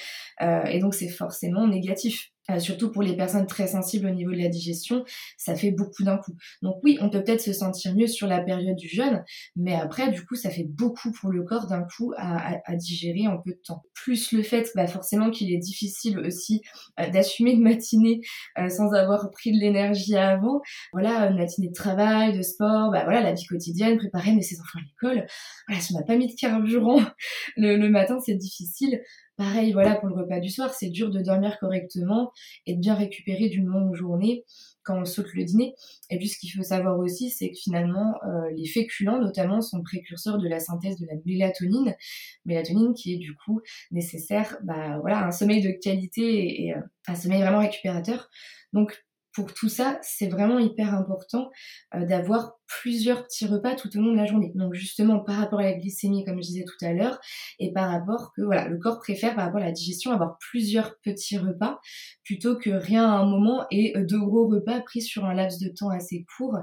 euh, 0.41 0.65
et 0.65 0.79
donc 0.79 0.95
c'est 0.95 1.09
forcément 1.09 1.67
négatif. 1.67 2.31
Euh, 2.51 2.59
surtout 2.59 2.93
pour 2.93 3.03
les 3.03 3.17
personnes 3.17 3.47
très 3.47 3.69
sensibles 3.69 4.07
au 4.07 4.11
niveau 4.11 4.31
de 4.31 4.37
la 4.37 4.49
digestion, 4.49 5.05
ça 5.39 5.55
fait 5.55 5.71
beaucoup 5.71 6.03
d'un 6.03 6.19
coup. 6.19 6.37
Donc 6.61 6.77
oui, 6.83 6.99
on 7.01 7.09
peut 7.09 7.25
peut-être 7.25 7.41
se 7.41 7.55
sentir 7.55 7.95
mieux 7.95 8.07
sur 8.07 8.27
la 8.27 8.43
période 8.43 8.77
du 8.77 8.89
jeûne, 8.89 9.25
mais 9.57 9.75
après, 9.75 10.11
du 10.11 10.25
coup, 10.27 10.35
ça 10.35 10.51
fait 10.51 10.67
beaucoup 10.69 11.11
pour 11.13 11.31
le 11.31 11.43
corps 11.43 11.67
d'un 11.67 11.85
coup 11.97 12.13
à, 12.19 12.61
digérer 12.77 13.29
en 13.29 13.39
peu 13.39 13.53
de 13.53 13.61
temps. 13.65 13.83
Plus 13.95 14.33
le 14.33 14.43
fait, 14.43 14.71
bah, 14.75 14.87
forcément, 14.87 15.31
qu'il 15.31 15.53
est 15.53 15.59
difficile 15.59 16.19
aussi 16.19 16.61
euh, 17.01 17.09
d'assumer 17.09 17.53
une 17.53 17.63
matinée 17.63 18.21
euh, 18.59 18.69
sans 18.69 18.93
avoir 18.93 19.31
pris 19.31 19.53
de 19.53 19.59
l'énergie 19.59 20.17
avant. 20.17 20.61
Voilà, 20.93 21.29
une 21.31 21.39
matinée 21.39 21.69
de 21.69 21.73
travail, 21.73 22.37
de 22.37 22.43
sport, 22.43 22.91
bah 22.91 23.05
voilà, 23.05 23.23
la 23.23 23.33
vie 23.33 23.47
quotidienne, 23.47 23.97
préparer 23.97 24.39
ses 24.43 24.61
enfants 24.61 24.79
à 24.79 24.83
l'école. 24.83 25.27
Voilà, 25.67 25.81
si 25.81 25.95
on 25.95 25.99
n'a 25.99 26.05
pas 26.05 26.17
mis 26.17 26.27
de 26.27 26.39
carburant 26.39 27.01
le 27.57 27.89
matin, 27.89 28.19
c'est 28.25 28.35
difficile. 28.35 29.01
Pareil, 29.37 29.73
voilà, 29.73 29.97
pour 29.97 30.09
le 30.09 30.15
repas 30.15 30.39
du 30.39 30.49
soir, 30.49 30.73
c'est 30.73 30.91
dur 30.91 31.11
de 31.11 31.21
dormir 31.21 31.59
correctement 31.59 32.31
et 32.67 32.75
de 32.75 32.81
bien 32.81 32.95
récupérer 32.95 33.49
d'une 33.49 33.67
longue 33.67 33.95
journée 33.95 34.45
quand 34.85 35.01
on 35.01 35.05
saute 35.05 35.33
le 35.35 35.45
dîner. 35.45 35.75
Et 36.11 36.19
puis 36.19 36.29
ce 36.29 36.39
qu'il 36.39 36.51
faut 36.53 36.63
savoir 36.63 36.99
aussi, 36.99 37.31
c'est 37.31 37.51
que 37.51 37.57
finalement, 37.57 38.15
euh, 38.25 38.51
les 38.57 38.67
féculents 38.67 39.19
notamment 39.19 39.61
sont 39.61 39.83
précurseurs 39.83 40.39
de 40.39 40.47
la 40.47 40.61
synthèse 40.61 40.99
de 40.99 41.07
la 41.07 41.15
mélatonine, 41.27 41.97
mélatonine 42.45 42.95
qui 42.95 43.15
est 43.15 43.19
du 43.19 43.35
coup 43.35 43.61
nécessaire, 43.91 44.57
bah 44.63 44.99
voilà, 45.01 45.27
un 45.27 45.33
sommeil 45.33 45.63
de 45.63 45.73
qualité 45.73 46.67
et, 46.67 46.75
euh, 46.75 46.81
un 47.09 47.17
sommeil 47.17 47.41
vraiment 47.41 47.61
récupérateur. 47.61 48.31
Donc 48.73 49.05
pour 49.35 49.53
tout 49.53 49.69
ça, 49.69 49.99
c'est 50.03 50.29
vraiment 50.29 50.61
hyper 50.61 50.95
important 50.95 51.51
euh, 51.95 52.07
d'avoir 52.07 52.55
plusieurs 52.67 53.25
petits 53.25 53.47
repas 53.47 53.75
tout 53.75 53.95
au 53.97 54.01
long 54.01 54.13
de 54.13 54.17
la 54.17 54.27
journée. 54.27 54.53
Donc 54.55 54.75
justement 54.75 55.19
par 55.19 55.37
rapport 55.37 55.59
à 55.59 55.65
la 55.65 55.75
glycémie, 55.75 56.25
comme 56.25 56.37
je 56.37 56.49
disais 56.49 56.65
tout 56.65 56.85
à 56.85 56.93
l'heure, 56.93 57.21
et 57.59 57.73
par 57.73 57.91
rapport 57.91 58.33
que 58.35 58.43
voilà, 58.43 58.69
le 58.69 58.79
corps 58.79 59.01
préfère 59.01 59.35
par 59.35 59.47
rapport 59.47 59.61
à 59.61 59.65
la 59.65 59.73
digestion 59.73 60.13
avoir 60.13 60.39
plusieurs 60.39 60.99
petits 61.01 61.37
repas 61.37 61.81
plutôt 62.23 62.57
que 62.57 62.71
rien 62.71 63.05
à 63.05 63.17
un 63.17 63.27
moment 63.27 63.67
et 63.71 63.97
euh, 63.97 64.05
deux 64.05 64.21
gros 64.21 64.49
repas 64.49 64.81
pris 64.81 65.03
sur 65.03 65.25
un 65.25 65.35
laps 65.35 65.61
de 65.61 65.69
temps 65.69 65.91
assez 65.91 66.25
court. 66.37 66.57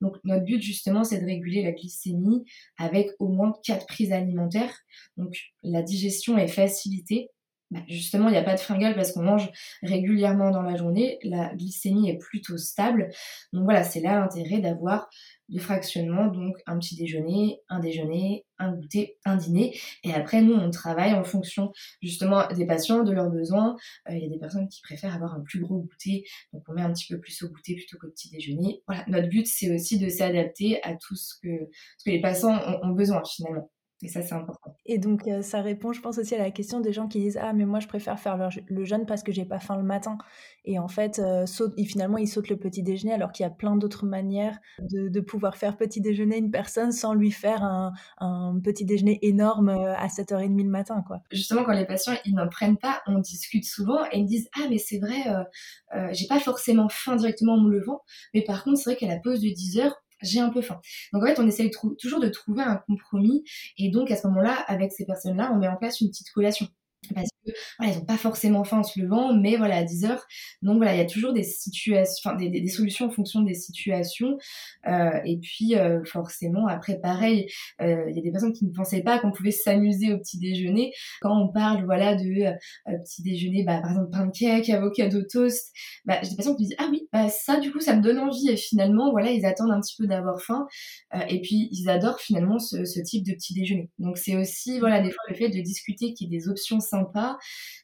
Donc 0.00 0.16
notre 0.24 0.44
but 0.44 0.62
justement, 0.62 1.04
c'est 1.04 1.20
de 1.20 1.26
réguler 1.26 1.62
la 1.62 1.72
glycémie 1.72 2.44
avec 2.78 3.10
au 3.18 3.28
moins 3.28 3.52
quatre 3.62 3.86
prises 3.86 4.12
alimentaires. 4.12 4.74
Donc 5.18 5.36
la 5.62 5.82
digestion 5.82 6.38
est 6.38 6.48
facilitée 6.48 7.30
bah, 7.70 7.80
justement, 7.88 8.28
il 8.28 8.32
n'y 8.32 8.38
a 8.38 8.42
pas 8.42 8.54
de 8.54 8.60
fringale 8.60 8.94
parce 8.94 9.12
qu'on 9.12 9.22
mange 9.22 9.50
régulièrement 9.82 10.50
dans 10.50 10.62
la 10.62 10.76
journée. 10.76 11.18
La 11.22 11.54
glycémie 11.54 12.10
est 12.10 12.18
plutôt 12.18 12.58
stable. 12.58 13.10
Donc 13.52 13.64
voilà, 13.64 13.82
c'est 13.84 14.00
là 14.00 14.20
l'intérêt 14.20 14.60
d'avoir 14.60 15.08
du 15.48 15.60
fractionnement, 15.60 16.26
donc 16.26 16.56
un 16.66 16.78
petit 16.78 16.96
déjeuner, 16.96 17.60
un 17.68 17.80
déjeuner, 17.80 18.46
un 18.58 18.72
goûter, 18.72 19.18
un 19.24 19.36
dîner. 19.36 19.78
Et 20.02 20.12
après, 20.14 20.40
nous, 20.40 20.54
on 20.54 20.70
travaille 20.70 21.14
en 21.14 21.24
fonction 21.24 21.72
justement 22.02 22.46
des 22.48 22.66
patients, 22.66 23.02
de 23.02 23.12
leurs 23.12 23.30
besoins. 23.30 23.76
Euh, 24.08 24.14
il 24.14 24.22
y 24.22 24.26
a 24.26 24.28
des 24.28 24.38
personnes 24.38 24.68
qui 24.68 24.80
préfèrent 24.82 25.14
avoir 25.14 25.34
un 25.34 25.40
plus 25.40 25.60
gros 25.60 25.78
goûter, 25.78 26.24
donc 26.52 26.62
on 26.68 26.74
met 26.74 26.82
un 26.82 26.92
petit 26.92 27.12
peu 27.12 27.20
plus 27.20 27.42
au 27.42 27.48
goûter 27.48 27.74
plutôt 27.74 27.98
qu'au 27.98 28.08
petit 28.08 28.30
déjeuner. 28.30 28.82
Voilà, 28.86 29.04
notre 29.08 29.28
but, 29.28 29.46
c'est 29.46 29.74
aussi 29.74 29.98
de 29.98 30.08
s'adapter 30.08 30.82
à 30.82 30.94
tout 30.94 31.16
ce 31.16 31.34
que, 31.42 31.68
ce 31.98 32.04
que 32.04 32.10
les 32.10 32.20
patients 32.20 32.58
ont 32.82 32.90
besoin 32.90 33.22
finalement. 33.24 33.70
Et 34.02 34.08
ça, 34.08 34.22
c'est 34.22 34.34
important. 34.34 34.76
Et 34.86 34.98
donc, 34.98 35.22
ça 35.42 35.62
répond, 35.62 35.92
je 35.92 36.00
pense 36.00 36.18
aussi 36.18 36.34
à 36.34 36.38
la 36.38 36.50
question 36.50 36.80
des 36.80 36.92
gens 36.92 37.08
qui 37.08 37.20
disent 37.20 37.38
ah 37.40 37.52
mais 37.52 37.64
moi 37.64 37.80
je 37.80 37.88
préfère 37.88 38.18
faire 38.18 38.50
le, 38.68 38.84
jeûne 38.84 39.06
parce 39.06 39.22
que 39.22 39.32
j'ai 39.32 39.44
pas 39.44 39.60
faim 39.60 39.76
le 39.76 39.82
matin. 39.82 40.18
Et 40.64 40.78
en 40.78 40.88
fait, 40.88 41.20
finalement 41.86 42.18
ils 42.18 42.26
sautent 42.26 42.50
le 42.50 42.58
petit 42.58 42.82
déjeuner 42.82 43.14
alors 43.14 43.32
qu'il 43.32 43.44
y 43.44 43.46
a 43.46 43.50
plein 43.50 43.76
d'autres 43.76 44.04
manières 44.04 44.58
de, 44.80 45.20
pouvoir 45.20 45.56
faire 45.56 45.76
petit 45.76 46.00
déjeuner 46.00 46.36
une 46.36 46.50
personne 46.50 46.92
sans 46.92 47.14
lui 47.14 47.30
faire 47.30 47.62
un, 47.62 48.60
petit 48.62 48.84
déjeuner 48.84 49.18
énorme 49.22 49.70
à 49.70 50.06
7h30 50.08 50.62
le 50.62 50.70
matin 50.70 51.02
quoi. 51.06 51.20
Justement, 51.30 51.64
quand 51.64 51.72
les 51.72 51.86
patients 51.86 52.14
ils 52.24 52.34
n'en 52.34 52.48
prennent 52.48 52.76
pas, 52.76 53.00
on 53.06 53.18
discute 53.18 53.64
souvent 53.64 54.04
et 54.12 54.18
ils 54.18 54.24
me 54.24 54.28
disent 54.28 54.48
ah 54.56 54.66
mais 54.68 54.78
c'est 54.78 54.98
vrai, 54.98 55.24
j'ai 56.12 56.26
pas 56.26 56.40
forcément 56.40 56.88
faim 56.90 57.16
directement 57.16 57.54
en 57.54 57.60
me 57.60 57.70
levant, 57.70 58.02
mais 58.34 58.42
par 58.42 58.64
contre 58.64 58.78
c'est 58.78 58.90
vrai 58.90 58.96
qu'à 58.96 59.08
la 59.08 59.18
pause 59.18 59.40
de 59.40 59.48
10 59.48 59.78
h 59.78 59.92
j'ai 60.24 60.40
un 60.40 60.50
peu 60.50 60.62
faim. 60.62 60.80
Donc 61.12 61.22
en 61.22 61.26
fait, 61.26 61.38
on 61.38 61.46
essaye 61.46 61.70
toujours 61.98 62.20
de 62.20 62.28
trouver 62.28 62.62
un 62.62 62.76
compromis. 62.76 63.44
Et 63.78 63.90
donc 63.90 64.10
à 64.10 64.16
ce 64.16 64.26
moment-là, 64.28 64.54
avec 64.66 64.92
ces 64.92 65.04
personnes-là, 65.04 65.50
on 65.52 65.58
met 65.58 65.68
en 65.68 65.76
place 65.76 66.00
une 66.00 66.08
petite 66.08 66.30
collation 66.32 66.66
parce 67.14 67.28
que 67.44 67.52
voilà, 67.78 67.92
ils 67.92 67.98
n'ont 67.98 68.04
pas 68.04 68.16
forcément 68.16 68.64
faim 68.64 68.78
en 68.78 68.82
se 68.82 69.00
levant, 69.00 69.34
mais 69.34 69.56
voilà, 69.56 69.76
à 69.76 69.84
10 69.84 70.04
heures. 70.06 70.26
Donc 70.62 70.76
voilà, 70.76 70.94
il 70.94 70.98
y 70.98 71.02
a 71.02 71.06
toujours 71.06 71.32
des 71.32 71.42
situations, 71.42 72.30
enfin 72.30 72.36
des, 72.36 72.48
des, 72.48 72.68
solutions 72.68 73.06
en 73.06 73.10
fonction 73.10 73.42
des 73.42 73.54
situations. 73.54 74.38
Euh, 74.88 75.20
et 75.24 75.38
puis 75.38 75.76
euh, 75.76 76.04
forcément, 76.04 76.66
après 76.66 76.98
pareil, 77.00 77.46
euh, 77.82 78.04
il 78.08 78.16
y 78.16 78.18
a 78.18 78.22
des 78.22 78.30
personnes 78.30 78.52
qui 78.52 78.64
ne 78.64 78.72
pensaient 78.72 79.02
pas 79.02 79.18
qu'on 79.18 79.32
pouvait 79.32 79.50
s'amuser 79.50 80.12
au 80.12 80.18
petit 80.18 80.38
déjeuner. 80.38 80.92
Quand 81.20 81.36
on 81.38 81.48
parle 81.48 81.84
voilà 81.84 82.14
de 82.14 82.44
euh, 82.44 82.52
petit 83.04 83.22
déjeuner, 83.22 83.64
bah, 83.64 83.80
par 83.80 83.90
exemple 83.90 84.10
pancake, 84.10 84.70
avocado 84.70 85.22
toast, 85.22 85.72
bah, 86.04 86.18
j'ai 86.22 86.30
des 86.30 86.36
personnes 86.36 86.56
qui 86.56 86.62
me 86.62 86.68
disent 86.68 86.76
ah 86.78 86.88
oui, 86.90 87.08
bah, 87.12 87.28
ça 87.28 87.58
du 87.58 87.72
coup 87.72 87.80
ça 87.80 87.96
me 87.96 88.02
donne 88.02 88.18
envie. 88.18 88.48
Et 88.50 88.56
finalement 88.56 89.10
voilà, 89.10 89.30
ils 89.30 89.46
attendent 89.46 89.72
un 89.72 89.80
petit 89.80 89.96
peu 89.98 90.06
d'avoir 90.06 90.40
faim. 90.40 90.66
Euh, 91.14 91.20
et 91.28 91.40
puis 91.40 91.68
ils 91.72 91.88
adorent 91.88 92.20
finalement 92.20 92.58
ce, 92.58 92.84
ce 92.84 93.00
type 93.00 93.24
de 93.26 93.32
petit 93.32 93.54
déjeuner. 93.54 93.90
Donc 93.98 94.18
c'est 94.18 94.36
aussi 94.36 94.78
voilà 94.78 95.00
des 95.02 95.10
fois 95.10 95.22
le 95.28 95.34
fait 95.34 95.48
de 95.48 95.60
discuter 95.60 96.14
qu'il 96.14 96.32
y 96.32 96.34
ait 96.34 96.38
des 96.38 96.48
options 96.48 96.80
sympa, 96.98 97.38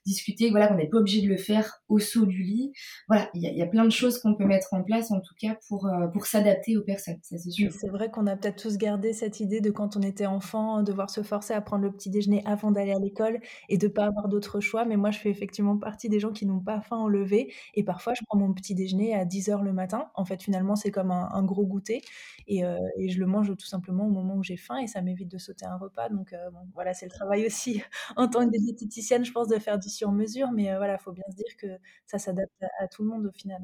discuter, 0.07 0.51
voilà, 0.51 0.69
qu'on 0.69 0.77
n'est 0.77 0.89
pas 0.89 0.99
obligé 0.99 1.23
de 1.23 1.29
le 1.29 1.37
faire 1.37 1.83
au 1.89 1.99
saut 1.99 2.27
du 2.27 2.43
lit. 2.43 2.73
Voilà, 3.09 3.29
il 3.35 3.43
y, 3.43 3.63
a 3.63 3.67
plein 3.67 3.85
de 3.85 3.91
choses 3.91 4.19
qu'on 4.21 4.35
peut 4.35 4.45
mettre 4.45 4.69
en 4.73 4.83
place, 4.83 5.11
en 5.11 5.21
tout 5.21 5.35
cas, 5.41 5.57
pour, 5.69 5.87
euh, 5.87 6.07
pour 6.09 6.27
s'adapter 6.27 6.77
aux 6.77 6.83
personnes, 6.83 7.19
ça 7.23 7.39
c'est 7.39 7.51
sûr. 7.51 7.73
C'est 7.73 7.89
vrai 7.89 8.11
qu'on 8.11 8.27
a 8.27 8.37
peut-être 8.37 8.63
tous 8.63 8.77
gardé 8.77 9.13
cette 9.13 9.41
idée 9.41 9.61
de 9.61 9.71
quand 9.71 9.97
on 9.97 10.03
était 10.03 10.27
enfant, 10.27 10.83
devoir 10.83 11.11
se 11.11 11.23
forcer 11.23 11.55
à 11.55 11.61
prendre 11.61 11.85
le 11.85 11.93
petit 11.93 12.11
déjeuner 12.11 12.43
avant 12.47 12.71
d'aller 12.71 12.93
à 12.93 12.99
l'école 12.99 13.41
et 13.69 13.79
de 13.79 13.89
pas 13.89 14.07
avoir 14.07 14.29
d'autre 14.29 14.61
choix. 14.61 14.85
Mais 14.85 14.97
moi, 14.97 15.11
je 15.11 15.19
fais 15.19 15.31
effectivement 15.31 15.77
partie 15.77 16.09
des 16.09 16.21
gens 16.21 16.33
qui 16.33 16.47
n'ont 16.47 16.61
pas 16.61 16.81
faim 16.81 16.99
au 16.99 17.09
lever. 17.09 17.53
Et 17.75 17.85
parfois, 17.85 18.15
je 18.15 18.23
prends 18.27 18.39
mon 18.39 18.53
petit 18.53 18.75
déjeuner 18.75 19.15
à 19.15 19.25
10h 19.25 19.63
le 19.63 19.73
matin. 19.73 20.11
En 20.15 20.25
fait, 20.25 20.43
finalement, 20.43 20.77
c'est 20.77 20.91
comme 20.91 21.11
un, 21.11 21.43
gros 21.43 21.67
goûter. 21.67 22.03
Et, 22.47 22.65
euh, 22.65 22.77
et, 22.99 23.09
je 23.09 23.19
le 23.19 23.27
mange 23.27 23.57
tout 23.57 23.67
simplement 23.67 24.07
au 24.07 24.11
moment 24.11 24.37
où 24.37 24.43
j'ai 24.43 24.57
faim 24.57 24.79
et 24.79 24.87
ça 24.87 25.03
m'évite 25.03 25.31
de 25.31 25.39
sauter 25.39 25.67
un 25.67 25.77
repas. 25.77 26.09
Donc, 26.09 26.33
euh, 26.33 26.51
bon, 26.51 26.61
voilà, 26.75 26.95
c'est 26.95 27.07
le 27.07 27.11
travail 27.11 27.47
aussi 27.47 27.83
en 28.17 28.29
tant 28.29 28.49
que 28.49 28.57
diététicienne, 28.57 29.00
je 29.01 29.33
pense, 29.33 29.49
de 29.49 29.59
faire 29.59 29.79
du 29.79 29.89
sur-mesure, 29.89 30.51
mais 30.53 30.75
voilà, 30.77 30.95
il 30.95 31.03
faut 31.03 31.13
bien 31.13 31.25
se 31.31 31.37
dire 31.37 31.57
que 31.59 31.67
ça 32.07 32.19
s'adapte 32.19 32.53
à, 32.81 32.89
tout 32.89 33.03
le 33.03 33.09
monde 33.09 33.27
au 33.27 33.33
final. 33.33 33.61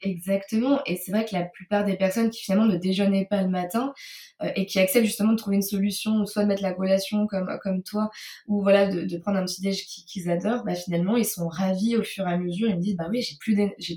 Exactement, 0.00 0.82
et 0.84 0.96
c'est 0.96 1.12
vrai 1.12 1.24
que 1.24 1.34
la 1.34 1.44
plupart 1.44 1.84
des 1.84 1.96
personnes 1.96 2.28
qui 2.28 2.42
finalement 2.42 2.66
ne 2.66 2.76
déjeunaient 2.76 3.26
pas 3.30 3.42
le 3.42 3.48
matin 3.48 3.94
et 4.54 4.66
qui 4.66 4.78
acceptent 4.78 5.06
justement 5.06 5.32
de 5.32 5.38
trouver 5.38 5.56
une 5.56 5.62
solution, 5.62 6.26
soit 6.26 6.42
de 6.42 6.48
mettre 6.48 6.62
la 6.62 6.74
collation 6.74 7.26
comme, 7.26 7.48
comme 7.62 7.82
toi, 7.82 8.10
ou 8.46 8.62
voilà 8.62 8.86
de, 8.86 9.16
prendre 9.18 9.38
un 9.38 9.46
petit 9.46 9.62
déj 9.62 9.86
qu'ils 9.86 10.28
adorent, 10.28 10.64
bah, 10.64 10.74
finalement 10.74 11.16
ils 11.16 11.24
sont 11.24 11.48
ravis 11.48 11.96
au 11.96 12.02
fur 12.02 12.28
et 12.28 12.32
à 12.32 12.36
mesure, 12.36 12.68
ils 12.68 12.76
me 12.76 12.82
disent 12.82 12.96
bah 12.96 13.06
oui 13.08 13.22
j'ai 13.22 13.36
plus 13.40 13.56
j'ai 13.78 13.96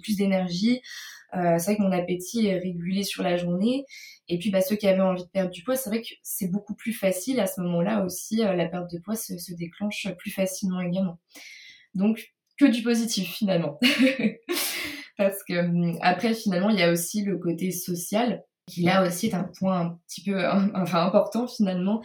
d'énergie, 1.34 1.60
c'est 1.60 1.72
vrai 1.72 1.77
que 1.77 1.81
mon 1.81 1.91
appétit 1.91 2.48
est 2.48 2.60
régulé 2.60 3.03
sur 3.03 3.24
la 3.24 3.38
journée, 3.38 3.86
et 4.27 4.38
puis 4.38 4.50
bah, 4.50 4.62
ceux 4.62 4.75
qui 4.75 4.88
avaient 4.88 5.01
envie 5.01 5.24
de 5.24 5.29
perdre 5.29 5.51
du 5.51 5.63
poids, 5.63 5.75
c'est 5.75 5.89
vrai 5.89 6.01
que 6.01 6.07
c'est 6.24 6.51
beaucoup 6.51 6.75
plus 6.75 6.93
facile 6.93 7.39
à 7.39 7.48
ce 7.48 7.62
moment-là 7.62 8.03
aussi, 8.03 8.38
la 8.38 8.65
perte 8.67 8.91
de 8.91 9.00
poids 9.00 9.15
se, 9.15 9.38
se 9.38 9.53
déclenche 9.53 10.07
plus 10.17 10.31
facilement 10.31 10.81
également. 10.81 11.19
Donc, 11.93 12.34
que 12.57 12.65
du 12.65 12.81
positif 12.81 13.29
finalement. 13.36 13.79
Parce 15.17 15.43
que 15.43 15.53
hum, 15.53 15.98
après, 16.01 16.34
finalement, 16.34 16.69
il 16.69 16.79
y 16.79 16.84
a 16.84 16.91
aussi 16.91 17.24
le 17.24 17.38
côté 17.38 17.72
social 17.72 18.43
qui 18.67 18.81
là 18.83 19.07
aussi 19.07 19.27
est 19.27 19.33
un 19.33 19.43
point 19.43 19.79
un 19.79 20.00
petit 20.07 20.21
peu 20.24 20.45
enfin 20.75 21.05
important 21.05 21.47
finalement 21.47 22.01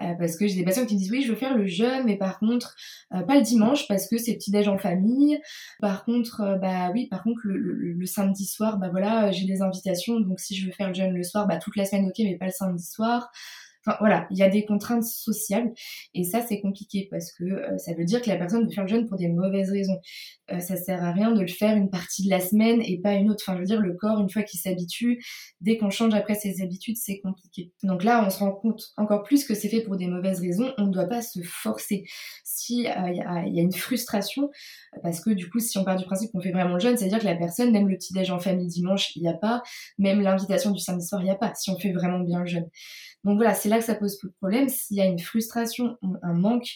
euh, 0.00 0.14
parce 0.18 0.36
que 0.36 0.46
j'ai 0.46 0.56
des 0.56 0.64
patients 0.64 0.84
qui 0.84 0.94
me 0.94 0.98
disent 0.98 1.10
oui 1.10 1.22
je 1.22 1.30
veux 1.30 1.38
faire 1.38 1.56
le 1.56 1.66
jeûne 1.66 2.04
mais 2.04 2.16
par 2.16 2.38
contre 2.38 2.76
euh, 3.14 3.22
pas 3.22 3.36
le 3.36 3.42
dimanche 3.42 3.88
parce 3.88 4.08
que 4.08 4.18
c'est 4.18 4.34
petit 4.34 4.50
déj 4.50 4.68
en 4.68 4.78
famille. 4.78 5.40
Par 5.80 6.04
contre 6.04 6.42
euh, 6.42 6.58
bah 6.58 6.90
oui 6.92 7.08
par 7.08 7.22
contre 7.22 7.40
le, 7.44 7.58
le, 7.58 8.06
samedi 8.06 8.44
soir 8.44 8.78
bah 8.78 8.88
voilà 8.90 9.32
j'ai 9.32 9.46
des 9.46 9.62
invitations. 9.62 10.20
Donc 10.20 10.38
si 10.38 10.54
je 10.54 10.66
veux 10.66 10.72
faire 10.72 10.88
le 10.88 10.94
jeûne 10.94 11.14
le 11.14 11.22
soir 11.22 11.46
bah 11.46 11.56
toute 11.56 11.76
la 11.76 11.84
semaine 11.84 12.06
ok 12.06 12.18
mais 12.18 12.36
pas 12.36 12.46
le 12.46 12.52
samedi 12.52 12.84
soir 12.84 13.30
Enfin 13.84 13.96
voilà, 14.00 14.26
il 14.30 14.38
y 14.38 14.42
a 14.42 14.48
des 14.48 14.64
contraintes 14.64 15.04
sociales 15.04 15.72
et 16.14 16.24
ça 16.24 16.40
c'est 16.40 16.60
compliqué 16.60 17.08
parce 17.10 17.32
que 17.32 17.44
euh, 17.44 17.78
ça 17.78 17.94
veut 17.94 18.04
dire 18.04 18.22
que 18.22 18.28
la 18.28 18.36
personne 18.36 18.64
veut 18.64 18.70
faire 18.70 18.84
le 18.84 18.88
jeûne 18.88 19.06
pour 19.06 19.16
des 19.16 19.28
mauvaises 19.28 19.70
raisons. 19.70 19.98
Euh, 20.52 20.60
ça 20.60 20.76
sert 20.76 21.02
à 21.02 21.12
rien 21.12 21.32
de 21.32 21.40
le 21.40 21.48
faire 21.48 21.76
une 21.76 21.90
partie 21.90 22.24
de 22.24 22.30
la 22.30 22.40
semaine 22.40 22.80
et 22.82 23.00
pas 23.00 23.14
une 23.14 23.30
autre. 23.30 23.42
Enfin 23.46 23.56
je 23.56 23.60
veux 23.60 23.66
dire 23.66 23.80
le 23.80 23.94
corps 23.94 24.20
une 24.20 24.30
fois 24.30 24.42
qu'il 24.42 24.60
s'habitue, 24.60 25.22
dès 25.60 25.78
qu'on 25.78 25.90
change 25.90 26.14
après 26.14 26.34
ses 26.34 26.62
habitudes 26.62 26.96
c'est 26.96 27.20
compliqué. 27.20 27.72
Donc 27.82 28.04
là 28.04 28.24
on 28.24 28.30
se 28.30 28.38
rend 28.38 28.52
compte 28.52 28.82
encore 28.96 29.22
plus 29.24 29.44
que 29.44 29.54
c'est 29.54 29.68
fait 29.68 29.82
pour 29.82 29.96
des 29.96 30.06
mauvaises 30.06 30.40
raisons. 30.40 30.72
On 30.78 30.86
ne 30.86 30.92
doit 30.92 31.06
pas 31.06 31.22
se 31.22 31.40
forcer. 31.42 32.04
Si 32.44 32.86
euh, 32.86 33.10
y, 33.10 33.20
a, 33.20 33.44
une 33.46 33.72
frustration 33.72 34.50
parce 35.02 35.20
que 35.20 35.30
du 35.30 35.50
coup 35.50 35.58
si 35.58 35.76
on 35.78 35.84
part 35.84 35.96
du 35.96 36.04
principe 36.04 36.32
qu'on 36.32 36.40
fait 36.40 36.52
vraiment 36.52 36.74
le 36.74 36.80
jeûne, 36.80 36.96
c'est 36.96 37.06
à 37.06 37.08
dire 37.08 37.18
que 37.18 37.24
la 37.24 37.36
personne 37.36 37.72
même 37.72 37.88
le 37.88 37.96
petit 37.96 38.12
déj 38.12 38.30
en 38.30 38.38
famille 38.38 38.68
dimanche 38.68 39.14
il 39.16 39.22
n'y 39.22 39.28
a 39.28 39.34
pas, 39.34 39.62
même 39.98 40.20
l'invitation 40.20 40.70
du 40.70 40.80
samedi 40.80 41.06
soir 41.06 41.20
il 41.20 41.24
n'y 41.24 41.30
a 41.30 41.36
pas. 41.36 41.52
Si 41.54 41.70
on 41.70 41.78
fait 41.78 41.92
vraiment 41.92 42.20
bien 42.20 42.40
le 42.40 42.46
jeûne. 42.46 42.68
Donc 43.24 43.36
voilà, 43.36 43.54
c'est 43.54 43.68
là 43.68 43.78
que 43.78 43.84
ça 43.84 43.94
pose 43.94 44.18
problème. 44.38 44.68
S'il 44.68 44.96
y 44.96 45.00
a 45.00 45.06
une 45.06 45.18
frustration, 45.18 45.96
un 46.22 46.34
manque 46.34 46.68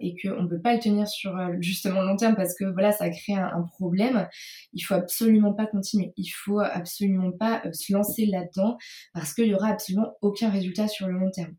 et 0.00 0.16
qu'on 0.20 0.42
ne 0.42 0.48
peut 0.48 0.60
pas 0.60 0.74
le 0.74 0.80
tenir 0.80 1.06
sur 1.06 1.36
euh, 1.38 1.54
justement 1.60 2.02
long 2.02 2.16
terme 2.16 2.34
parce 2.34 2.54
que 2.54 2.64
voilà, 2.64 2.90
ça 2.90 3.08
crée 3.08 3.34
un, 3.34 3.62
problème, 3.62 4.28
il 4.72 4.80
faut 4.80 4.94
absolument 4.94 5.52
pas 5.52 5.66
continuer. 5.66 6.12
Il 6.16 6.28
faut 6.28 6.58
absolument 6.58 7.30
pas 7.30 7.62
euh, 7.64 7.72
se 7.72 7.92
lancer 7.92 8.26
là-dedans 8.26 8.78
parce 9.14 9.32
qu'il 9.32 9.46
y 9.46 9.54
aura 9.54 9.68
absolument 9.68 10.16
aucun 10.22 10.50
résultat 10.50 10.88
sur 10.88 11.06
le 11.06 11.18
long 11.18 11.30
terme. 11.30 11.54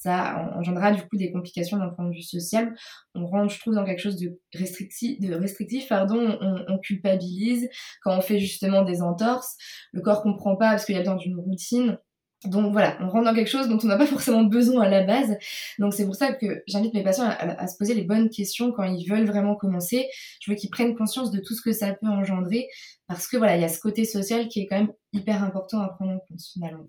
Ça 0.00 0.52
engendrera 0.56 0.92
du 0.92 1.02
coup 1.02 1.16
des 1.16 1.32
complications 1.32 1.76
d'un 1.76 1.88
point 1.88 2.06
de 2.06 2.14
vue 2.14 2.22
social. 2.22 2.74
On 3.14 3.26
rentre, 3.26 3.52
je 3.52 3.58
trouve, 3.58 3.74
dans 3.74 3.84
quelque 3.84 4.00
chose 4.00 4.16
de 4.16 4.38
restrictif, 4.54 5.20
de 5.20 5.34
restrictif 5.34 5.88
pardon. 5.88 6.38
On, 6.40 6.64
on, 6.68 6.78
culpabilise 6.78 7.68
quand 8.02 8.16
on 8.16 8.20
fait 8.20 8.38
justement 8.38 8.82
des 8.82 9.02
entorses. 9.02 9.56
Le 9.92 10.00
corps 10.00 10.22
comprend 10.22 10.56
pas 10.56 10.70
parce 10.70 10.84
qu'il 10.84 10.94
y 10.94 10.98
a 10.98 11.00
besoin 11.00 11.16
d'une 11.16 11.36
routine 11.36 11.98
donc 12.44 12.70
voilà, 12.70 12.96
on 13.00 13.08
rentre 13.08 13.24
dans 13.24 13.34
quelque 13.34 13.50
chose 13.50 13.68
dont 13.68 13.78
on 13.82 13.86
n'a 13.86 13.96
pas 13.96 14.06
forcément 14.06 14.44
besoin 14.44 14.84
à 14.84 14.88
la 14.88 15.02
base. 15.02 15.36
Donc 15.78 15.92
c'est 15.94 16.04
pour 16.04 16.14
ça 16.14 16.32
que 16.32 16.62
j'invite 16.68 16.94
mes 16.94 17.02
patients 17.02 17.28
à, 17.28 17.66
se 17.66 17.76
poser 17.76 17.94
les 17.94 18.04
bonnes 18.04 18.30
questions 18.30 18.70
quand 18.70 18.84
ils 18.84 19.08
veulent 19.08 19.26
vraiment 19.26 19.56
commencer. 19.56 20.08
Je 20.40 20.50
veux 20.50 20.56
qu'ils 20.56 20.70
prennent 20.70 20.96
conscience 20.96 21.30
de 21.30 21.40
tout 21.40 21.54
ce 21.54 21.62
que 21.62 21.72
ça 21.72 21.92
peut 21.94 22.06
engendrer 22.06 22.68
parce 23.08 23.26
que 23.26 23.36
voilà, 23.36 23.56
il 23.56 23.62
y 23.62 23.64
a 23.64 23.68
ce 23.68 23.80
côté 23.80 24.04
social 24.04 24.48
qui 24.48 24.60
est 24.60 24.66
quand 24.66 24.78
même 24.78 24.92
hyper 25.12 25.42
important 25.42 25.80
à 25.80 25.88
prendre 25.88 26.12
en 26.12 26.18
compte 26.18 26.40
finalement. 26.52 26.88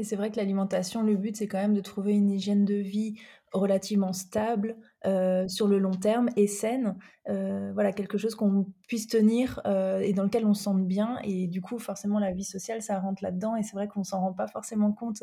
Et 0.00 0.02
c'est 0.02 0.16
vrai 0.16 0.30
que 0.30 0.38
l'alimentation, 0.38 1.02
le 1.02 1.14
but, 1.14 1.36
c'est 1.36 1.46
quand 1.46 1.58
même 1.58 1.74
de 1.74 1.82
trouver 1.82 2.14
une 2.14 2.30
hygiène 2.30 2.64
de 2.64 2.74
vie 2.74 3.20
relativement 3.52 4.14
stable 4.14 4.76
euh, 5.04 5.46
sur 5.46 5.68
le 5.68 5.78
long 5.78 5.90
terme 5.90 6.30
et 6.36 6.46
saine. 6.46 6.96
Euh, 7.28 7.70
voilà, 7.74 7.92
quelque 7.92 8.16
chose 8.16 8.34
qu'on 8.34 8.64
puisse 8.88 9.08
tenir 9.08 9.60
euh, 9.66 10.00
et 10.00 10.14
dans 10.14 10.22
lequel 10.22 10.46
on 10.46 10.54
se 10.54 10.62
sente 10.62 10.86
bien. 10.86 11.18
Et 11.22 11.48
du 11.48 11.60
coup, 11.60 11.78
forcément, 11.78 12.18
la 12.18 12.32
vie 12.32 12.44
sociale, 12.44 12.80
ça 12.80 12.98
rentre 12.98 13.22
là-dedans. 13.22 13.56
Et 13.56 13.62
c'est 13.62 13.74
vrai 13.74 13.88
qu'on 13.88 14.02
s'en 14.02 14.20
rend 14.22 14.32
pas 14.32 14.46
forcément 14.46 14.90
compte 14.90 15.22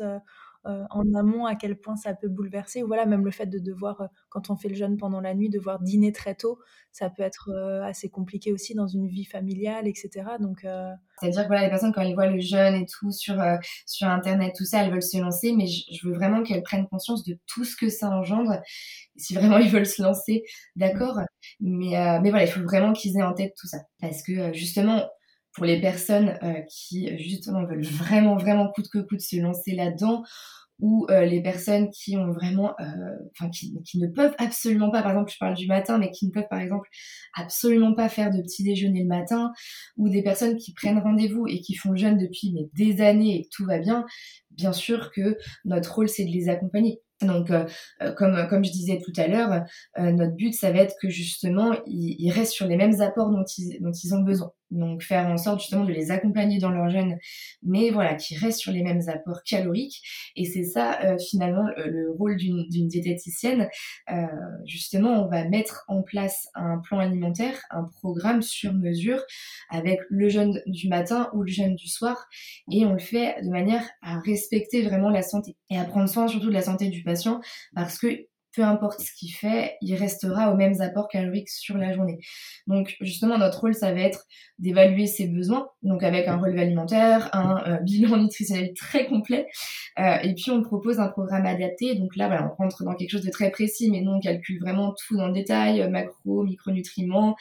euh, 0.66 0.84
en 0.90 1.14
amont 1.14 1.46
à 1.46 1.54
quel 1.54 1.76
point 1.76 1.96
ça 1.96 2.14
peut 2.14 2.28
bouleverser. 2.28 2.82
Ou 2.82 2.88
voilà, 2.88 3.06
même 3.06 3.24
le 3.24 3.30
fait 3.30 3.46
de 3.46 3.58
devoir, 3.58 4.00
euh, 4.00 4.06
quand 4.28 4.50
on 4.50 4.56
fait 4.56 4.68
le 4.68 4.74
jeûne 4.74 4.96
pendant 4.96 5.20
la 5.20 5.34
nuit, 5.34 5.48
devoir 5.48 5.80
dîner 5.80 6.12
très 6.12 6.34
tôt, 6.34 6.58
ça 6.90 7.10
peut 7.10 7.22
être 7.22 7.50
euh, 7.50 7.84
assez 7.84 8.08
compliqué 8.08 8.52
aussi 8.52 8.74
dans 8.74 8.88
une 8.88 9.06
vie 9.06 9.24
familiale, 9.24 9.86
etc. 9.86 10.10
Donc, 10.40 10.66
c'est-à-dire 11.20 11.42
que 11.42 11.46
voilà, 11.46 11.62
les 11.62 11.70
personnes 11.70 11.92
quand 11.92 12.02
elles 12.02 12.14
voient 12.14 12.26
le 12.26 12.40
jeûne 12.40 12.74
et 12.74 12.86
tout 12.86 13.12
sur 13.12 13.36
sur 13.86 14.08
internet, 14.08 14.52
tout 14.56 14.64
ça, 14.64 14.84
elles 14.84 14.90
veulent 14.90 15.02
se 15.02 15.18
lancer, 15.18 15.52
mais 15.52 15.66
je, 15.66 16.06
veux 16.06 16.14
vraiment 16.14 16.42
qu'elles 16.42 16.62
prennent 16.62 16.86
conscience 16.88 17.24
de 17.24 17.38
tout 17.46 17.64
ce 17.64 17.76
que 17.76 17.88
ça 17.88 18.10
engendre. 18.10 18.60
Si 19.16 19.34
vraiment 19.34 19.58
ils 19.58 19.70
veulent 19.70 19.86
se 19.86 20.02
lancer, 20.02 20.42
d'accord? 20.76 21.20
Mais 21.60 22.20
mais 22.22 22.30
voilà, 22.30 22.44
il 22.44 22.50
faut 22.50 22.62
vraiment 22.62 22.92
qu'ils 22.92 23.16
aient 23.16 23.22
en 23.22 23.34
tête 23.34 23.54
tout 23.56 23.68
ça, 23.68 23.78
parce 24.00 24.22
que 24.22 24.52
justement 24.52 25.08
pour 25.58 25.66
les 25.66 25.80
personnes 25.80 26.38
qui 26.70 27.18
justement 27.18 27.64
veulent 27.66 27.84
vraiment 27.84 28.36
vraiment 28.36 28.70
coûte 28.72 28.88
que 28.88 28.98
coûte 28.98 29.20
se 29.20 29.36
lancer 29.36 29.74
là-dedans 29.74 30.22
ou 30.80 31.06
euh, 31.10 31.24
les 31.24 31.42
personnes 31.42 31.90
qui 31.90 32.16
ont 32.16 32.30
vraiment, 32.32 32.74
euh, 32.80 33.16
enfin 33.32 33.50
qui, 33.50 33.74
ne 33.96 34.06
peuvent 34.06 34.34
absolument 34.38 34.90
pas, 34.90 35.02
par 35.02 35.12
exemple, 35.12 35.32
je 35.32 35.38
parle 35.38 35.54
du 35.54 35.66
matin, 35.66 35.98
mais 35.98 36.10
qui 36.10 36.26
ne 36.26 36.30
peuvent 36.30 36.46
par 36.48 36.60
exemple 36.60 36.88
absolument 37.34 37.94
pas 37.94 38.08
faire 38.08 38.30
de 38.30 38.40
petit 38.40 38.62
déjeuner 38.62 39.02
le 39.02 39.08
matin, 39.08 39.52
ou 39.96 40.08
des 40.08 40.22
personnes 40.22 40.56
qui 40.56 40.72
prennent 40.72 40.98
rendez-vous 40.98 41.46
et 41.48 41.60
qui 41.60 41.74
font 41.74 41.96
jeûne 41.96 42.16
depuis 42.16 42.54
des 42.74 43.00
années 43.00 43.40
et 43.40 43.48
tout 43.50 43.64
va 43.66 43.78
bien, 43.78 44.06
bien 44.58 44.72
sûr 44.74 45.10
que 45.12 45.38
notre 45.64 45.94
rôle 45.94 46.08
c'est 46.08 46.24
de 46.24 46.30
les 46.30 46.50
accompagner. 46.50 47.00
Donc, 47.22 47.50
euh, 47.50 47.64
euh, 48.02 48.12
comme, 48.12 48.46
comme 48.48 48.64
je 48.64 48.70
disais 48.70 49.00
tout 49.04 49.12
à 49.16 49.26
l'heure, 49.26 49.64
euh, 49.98 50.12
notre 50.12 50.36
but, 50.36 50.52
ça 50.52 50.70
va 50.70 50.78
être 50.78 50.94
que 51.00 51.08
justement, 51.08 51.74
ils, 51.86 52.30
restent 52.30 52.52
sur 52.52 52.66
les 52.66 52.76
mêmes 52.76 53.00
apports 53.00 53.30
dont 53.30 53.44
ils, 53.56 53.78
dont 53.80 53.92
ils 53.92 54.14
ont 54.14 54.20
besoin. 54.20 54.52
Donc, 54.70 55.02
faire 55.02 55.26
en 55.26 55.38
sorte 55.38 55.60
justement 55.60 55.84
de 55.84 55.92
les 55.92 56.10
accompagner 56.10 56.58
dans 56.58 56.70
leur 56.70 56.90
jeûne, 56.90 57.16
mais 57.62 57.88
voilà, 57.88 58.14
qu'ils 58.14 58.36
restent 58.36 58.60
sur 58.60 58.70
les 58.70 58.82
mêmes 58.82 59.00
apports 59.08 59.42
caloriques. 59.42 60.02
Et 60.36 60.44
c'est 60.44 60.62
ça, 60.62 61.16
finalement, 61.30 61.66
le, 61.78 62.12
rôle 62.12 62.36
d'une 62.36 62.68
diététicienne. 62.68 63.68
justement, 64.66 65.24
on 65.24 65.28
va 65.28 65.48
mettre 65.48 65.84
en 65.88 66.02
place 66.02 66.48
un 66.54 66.78
plan 66.78 66.98
alimentaire, 66.98 67.58
un 67.70 67.84
programme 67.84 68.42
sur 68.42 68.74
mesure 68.74 69.22
avec 69.70 70.00
le 70.10 70.28
jeûne 70.28 70.60
du 70.66 70.88
matin 70.88 71.30
ou 71.32 71.44
le 71.44 71.50
jeûne 71.50 71.74
du 71.74 71.88
soir. 71.88 72.28
Et 72.70 72.84
on 72.84 72.92
le 72.92 72.98
fait 72.98 73.42
de 73.42 73.48
manière 73.48 73.88
à 74.02 74.18
respecter 74.20 74.47
vraiment 74.84 75.10
la 75.10 75.22
santé 75.22 75.56
et 75.70 75.78
à 75.78 75.84
prendre 75.84 76.08
soin 76.08 76.28
surtout 76.28 76.48
de 76.48 76.52
la 76.52 76.62
santé 76.62 76.88
du 76.88 77.02
patient 77.02 77.40
parce 77.74 77.98
que 77.98 78.26
peu 78.58 78.64
importe 78.64 79.00
ce 79.00 79.12
qu'il 79.12 79.32
fait, 79.32 79.76
il 79.82 79.94
restera 79.94 80.50
aux 80.52 80.56
mêmes 80.56 80.80
apports 80.80 81.08
caloriques 81.08 81.48
sur 81.48 81.76
la 81.76 81.92
journée. 81.92 82.18
Donc 82.66 82.96
justement, 83.00 83.38
notre 83.38 83.60
rôle, 83.60 83.74
ça 83.74 83.92
va 83.92 84.00
être 84.00 84.24
d'évaluer 84.58 85.06
ses 85.06 85.28
besoins, 85.28 85.68
donc 85.82 86.02
avec 86.02 86.26
un 86.26 86.38
relevé 86.38 86.62
alimentaire, 86.62 87.30
un 87.32 87.62
euh, 87.66 87.76
bilan 87.82 88.16
nutritionnel 88.16 88.72
très 88.74 89.06
complet, 89.06 89.46
euh, 90.00 90.16
et 90.24 90.34
puis 90.34 90.50
on 90.50 90.62
propose 90.62 90.98
un 90.98 91.08
programme 91.08 91.46
adapté. 91.46 91.94
Donc 91.94 92.16
là, 92.16 92.26
voilà, 92.26 92.52
on 92.52 92.62
rentre 92.62 92.82
dans 92.82 92.94
quelque 92.94 93.10
chose 93.10 93.24
de 93.24 93.30
très 93.30 93.50
précis, 93.50 93.90
mais 93.92 94.00
nous 94.00 94.10
on 94.10 94.20
calcule 94.20 94.58
vraiment 94.60 94.92
tout 95.06 95.16
dans 95.16 95.28
le 95.28 95.34
détail, 95.34 95.82
euh, 95.82 95.88
macro, 95.88 96.42
micronutriments, 96.42 97.36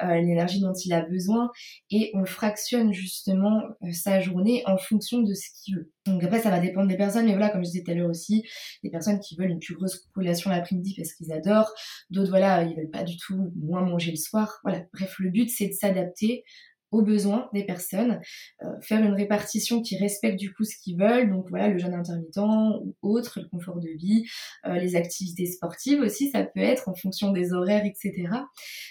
l'énergie 0.00 0.60
dont 0.60 0.72
il 0.72 0.92
a 0.92 1.02
besoin, 1.02 1.50
et 1.90 2.12
on 2.14 2.24
fractionne 2.24 2.92
justement 2.92 3.62
sa 3.92 4.20
journée 4.20 4.62
en 4.66 4.76
fonction 4.78 5.18
de 5.20 5.34
ce 5.34 5.48
qu'il 5.62 5.76
veut. 5.76 5.90
Donc 6.12 6.24
après, 6.24 6.40
ça 6.40 6.50
va 6.50 6.60
dépendre 6.60 6.88
des 6.88 6.96
personnes, 6.96 7.26
mais 7.26 7.32
voilà, 7.32 7.48
comme 7.50 7.64
je 7.64 7.70
disais 7.70 7.82
tout 7.82 7.90
à 7.90 7.94
l'heure 7.94 8.10
aussi, 8.10 8.44
des 8.82 8.90
personnes 8.90 9.20
qui 9.20 9.36
veulent 9.36 9.50
une 9.50 9.60
plus 9.60 9.74
grosse 9.74 10.06
collation 10.14 10.50
l'après-midi 10.50 10.94
parce 10.96 11.12
qu'ils 11.12 11.32
adorent, 11.32 11.72
d'autres, 12.10 12.30
voilà, 12.30 12.62
ils 12.64 12.76
veulent 12.76 12.90
pas 12.90 13.04
du 13.04 13.16
tout 13.16 13.52
moins 13.56 13.82
manger 13.82 14.10
le 14.10 14.16
soir. 14.16 14.60
Voilà, 14.62 14.82
bref, 14.92 15.16
le 15.18 15.30
but, 15.30 15.50
c'est 15.50 15.68
de 15.68 15.72
s'adapter 15.72 16.44
aux 16.90 17.02
besoins 17.02 17.48
des 17.52 17.64
personnes, 17.64 18.20
euh, 18.62 18.66
faire 18.82 19.02
une 19.04 19.14
répartition 19.14 19.82
qui 19.82 19.96
respecte 19.96 20.38
du 20.38 20.52
coup 20.52 20.64
ce 20.64 20.76
qu'ils 20.82 20.98
veulent, 20.98 21.30
donc 21.30 21.46
voilà 21.50 21.68
le 21.68 21.78
jeûne 21.78 21.94
intermittent 21.94 22.38
ou 22.38 22.94
autre, 23.02 23.40
le 23.40 23.48
confort 23.48 23.78
de 23.78 23.88
vie, 23.98 24.24
euh, 24.66 24.74
les 24.74 24.96
activités 24.96 25.46
sportives 25.46 26.00
aussi, 26.00 26.30
ça 26.30 26.42
peut 26.42 26.60
être 26.60 26.88
en 26.88 26.94
fonction 26.94 27.32
des 27.32 27.52
horaires, 27.52 27.84
etc. 27.84 28.28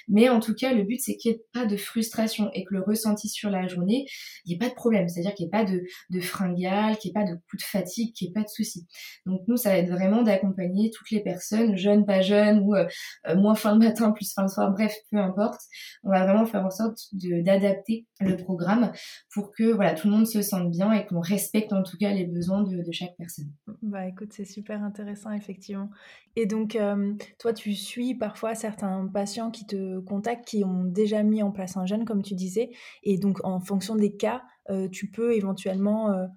Mais 0.08 0.30
en 0.30 0.40
tout 0.40 0.54
cas, 0.54 0.74
le 0.74 0.84
but 0.84 1.00
c'est 1.02 1.16
qu'il 1.18 1.32
n'y 1.32 1.38
ait 1.38 1.44
pas 1.54 1.66
de 1.66 1.78
frustration 1.78 2.50
et 2.54 2.64
que 2.64 2.74
le 2.74 2.82
ressenti 2.82 3.28
sur 3.28 3.50
la 3.50 3.68
journée, 3.68 4.06
il 4.46 4.50
n'y 4.50 4.56
ait 4.56 4.60
pas 4.60 4.70
de 4.70 4.76
problème, 4.76 5.10
c'est-à-dire 5.10 5.34
qu'il 5.34 5.46
n'y 5.46 5.50
ait 5.50 5.64
pas 5.64 5.66
de, 5.66 5.84
de 6.10 6.20
fringales, 6.22 6.98
qu'il 6.98 7.12
n'y 7.12 7.20
ait 7.20 7.26
pas 7.26 7.30
de 7.30 7.36
coup 7.36 7.58
de 7.58 7.64
fatigue, 7.64 8.14
qu'il 8.14 8.28
n'y 8.28 8.32
ait 8.32 8.34
pas 8.34 8.44
de 8.44 8.50
soucis. 8.50 8.88
Donc 9.26 9.42
nous, 9.48 9.58
ça 9.58 9.70
va 9.70 9.78
être 9.78 9.90
vraiment 9.90 10.24
d'accompagner 10.24 10.92
toutes 10.92 11.12
les 11.12 11.22
personnes, 11.22 11.76
jeunes, 11.76 12.06
pas 12.06 12.22
jeunes, 12.22 12.60
ou 12.60 12.76
euh, 12.76 12.88
moins 13.36 13.56
fin 13.56 13.74
le 13.74 13.80
matin, 13.80 14.12
plus 14.12 14.32
fin 14.34 14.44
le 14.44 14.48
soir, 14.48 14.72
bref, 14.72 14.94
peu 15.12 15.18
importe. 15.18 15.62
On 16.04 16.10
va 16.10 16.24
vraiment 16.24 16.46
faire 16.46 16.66
en 16.66 16.72
sorte 16.72 17.00
d'adapter 17.14 17.89
le 18.20 18.36
programme 18.36 18.92
pour 19.34 19.52
que 19.52 19.72
voilà 19.72 19.94
tout 19.94 20.08
le 20.08 20.14
monde 20.14 20.28
se 20.28 20.42
sente 20.42 20.70
bien 20.70 20.92
et 20.94 21.06
qu'on 21.06 21.20
respecte 21.20 21.74
en 21.74 21.84
tout 21.84 21.98
cas 21.98 22.12
les 22.12 22.26
besoins 22.26 22.64
de, 22.64 22.84
chaque 22.92 23.16
personne. 23.18 23.52
Bah 23.82 24.08
écoute, 24.08 24.34
c'est 24.34 24.46
super 24.46 24.84
intéressant 24.84 25.32
effectivement. 25.32 25.90
Et 26.36 26.46
donc 26.46 26.76
euh, 26.76 27.14
toi 27.38 27.54
tu 27.54 27.74
suis 27.74 28.16
parfois 28.16 28.56
certains 28.56 29.08
patients 29.08 29.52
qui 29.52 29.66
te 29.66 30.00
contactent 30.00 30.48
qui 30.48 30.64
ont 30.64 30.84
déjà 30.84 31.24
mis 31.24 31.44
en 31.44 31.52
place 31.52 31.78
un 31.78 31.86
jeûne 31.86 32.06
comme 32.06 32.24
tu 32.24 32.36
disais 32.36 32.72
et 33.04 33.18
donc 33.18 33.44
en 33.44 33.60
fonction 33.60 33.96
des 33.96 34.16
cas, 34.16 34.42
euh, 34.70 34.88
tu 34.90 35.10
peux 35.10 35.34
éventuellement 35.34 36.12
euh, 36.12 36.28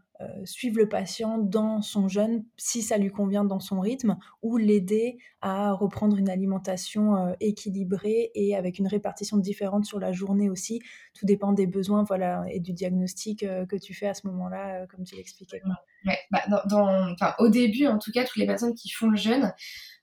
suivre 0.44 0.78
le 0.78 0.88
patient 0.88 1.38
dans 1.38 1.82
son 1.82 2.08
jeûne 2.08 2.44
si 2.56 2.82
ça 2.82 2.98
lui 2.98 3.10
convient 3.10 3.44
dans 3.44 3.60
son 3.60 3.80
rythme 3.80 4.16
ou 4.42 4.56
l'aider 4.56 5.18
à 5.40 5.72
reprendre 5.72 6.16
une 6.16 6.30
alimentation 6.30 7.16
euh, 7.16 7.32
équilibrée 7.40 8.30
et 8.34 8.56
avec 8.56 8.78
une 8.78 8.86
répartition 8.86 9.36
différente 9.36 9.84
sur 9.84 9.98
la 9.98 10.12
journée 10.12 10.48
aussi. 10.48 10.80
Tout 11.14 11.26
dépend 11.26 11.52
des 11.52 11.66
besoins 11.66 12.04
voilà, 12.04 12.44
et 12.48 12.60
du 12.60 12.72
diagnostic 12.72 13.42
euh, 13.42 13.66
que 13.66 13.76
tu 13.76 13.92
fais 13.92 14.06
à 14.06 14.14
ce 14.14 14.26
moment-là, 14.28 14.86
comme 14.86 15.04
tu 15.04 15.16
l'expliquais. 15.16 15.60
Bah, 16.30 17.36
au 17.38 17.48
début, 17.48 17.86
en 17.86 17.98
tout 17.98 18.12
cas, 18.12 18.24
toutes 18.24 18.36
les 18.36 18.46
personnes 18.46 18.74
qui 18.74 18.90
font 18.90 19.10
le 19.10 19.16
jeûne, 19.16 19.52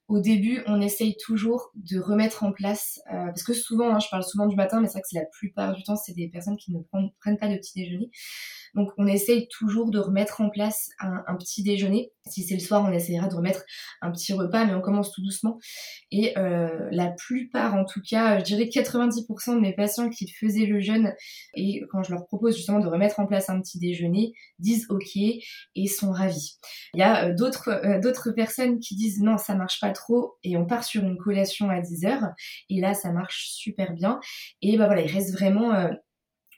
au 0.09 0.19
début, 0.19 0.63
on 0.65 0.81
essaye 0.81 1.15
toujours 1.17 1.71
de 1.75 1.99
remettre 1.99 2.43
en 2.43 2.51
place, 2.51 2.99
parce 3.05 3.43
que 3.43 3.53
souvent, 3.53 3.93
hein, 3.93 3.99
je 3.99 4.07
parle 4.09 4.23
souvent 4.23 4.47
du 4.47 4.55
matin, 4.55 4.81
mais 4.81 4.87
c'est 4.87 4.93
vrai 4.93 5.01
que 5.01 5.15
la 5.15 5.25
plupart 5.25 5.73
du 5.75 5.83
temps, 5.83 5.95
c'est 5.95 6.13
des 6.13 6.27
personnes 6.29 6.57
qui 6.57 6.73
ne 6.73 6.79
prennent 7.19 7.37
pas 7.37 7.47
de 7.47 7.55
petit 7.57 7.79
déjeuner. 7.79 8.09
Donc 8.75 8.91
on 8.97 9.07
essaye 9.07 9.47
toujours 9.47 9.91
de 9.91 9.99
remettre 9.99 10.41
en 10.41 10.49
place 10.49 10.89
un, 10.99 11.35
petit 11.35 11.63
déjeuner. 11.63 12.11
Si 12.27 12.43
c'est 12.43 12.55
le 12.55 12.59
soir, 12.59 12.85
on 12.87 12.91
essayera 12.91 13.27
de 13.27 13.35
remettre 13.35 13.63
un 14.01 14.11
petit 14.11 14.33
repas, 14.33 14.65
mais 14.65 14.73
on 14.73 14.81
commence 14.81 15.11
tout 15.11 15.21
doucement. 15.23 15.59
Et 16.11 16.37
euh, 16.37 16.87
la 16.91 17.07
plupart, 17.09 17.75
en 17.75 17.85
tout 17.85 18.01
cas, 18.07 18.39
je 18.39 18.43
dirais 18.43 18.65
90% 18.65 19.55
de 19.55 19.59
mes 19.59 19.73
patients 19.73 20.09
qui 20.09 20.29
faisaient 20.29 20.65
le 20.65 20.79
jeûne, 20.79 21.13
et 21.55 21.81
quand 21.91 22.03
je 22.03 22.11
leur 22.11 22.25
propose 22.25 22.55
justement 22.55 22.79
de 22.79 22.87
remettre 22.87 23.19
en 23.19 23.25
place 23.25 23.49
un 23.49 23.59
petit 23.61 23.79
déjeuner, 23.79 24.33
disent 24.59 24.85
ok 24.89 25.15
et 25.15 25.87
sont 25.87 26.11
ravis. 26.11 26.57
Il 26.93 26.99
y 26.99 27.03
a 27.03 27.27
euh, 27.27 27.33
d'autres 27.33 27.69
euh, 27.69 27.99
d'autres 27.99 28.31
personnes 28.31 28.79
qui 28.79 28.95
disent 28.95 29.21
non, 29.21 29.37
ça 29.37 29.55
marche 29.55 29.79
pas 29.79 29.91
trop, 29.91 30.35
et 30.43 30.57
on 30.57 30.65
part 30.65 30.83
sur 30.83 31.03
une 31.03 31.17
collation 31.17 31.69
à 31.69 31.81
10 31.81 32.05
heures, 32.05 32.29
et 32.69 32.79
là 32.79 32.93
ça 32.93 33.11
marche 33.11 33.49
super 33.49 33.93
bien. 33.93 34.19
Et 34.61 34.77
bah 34.77 34.85
voilà, 34.85 35.01
il 35.01 35.11
reste 35.11 35.33
vraiment 35.33 35.89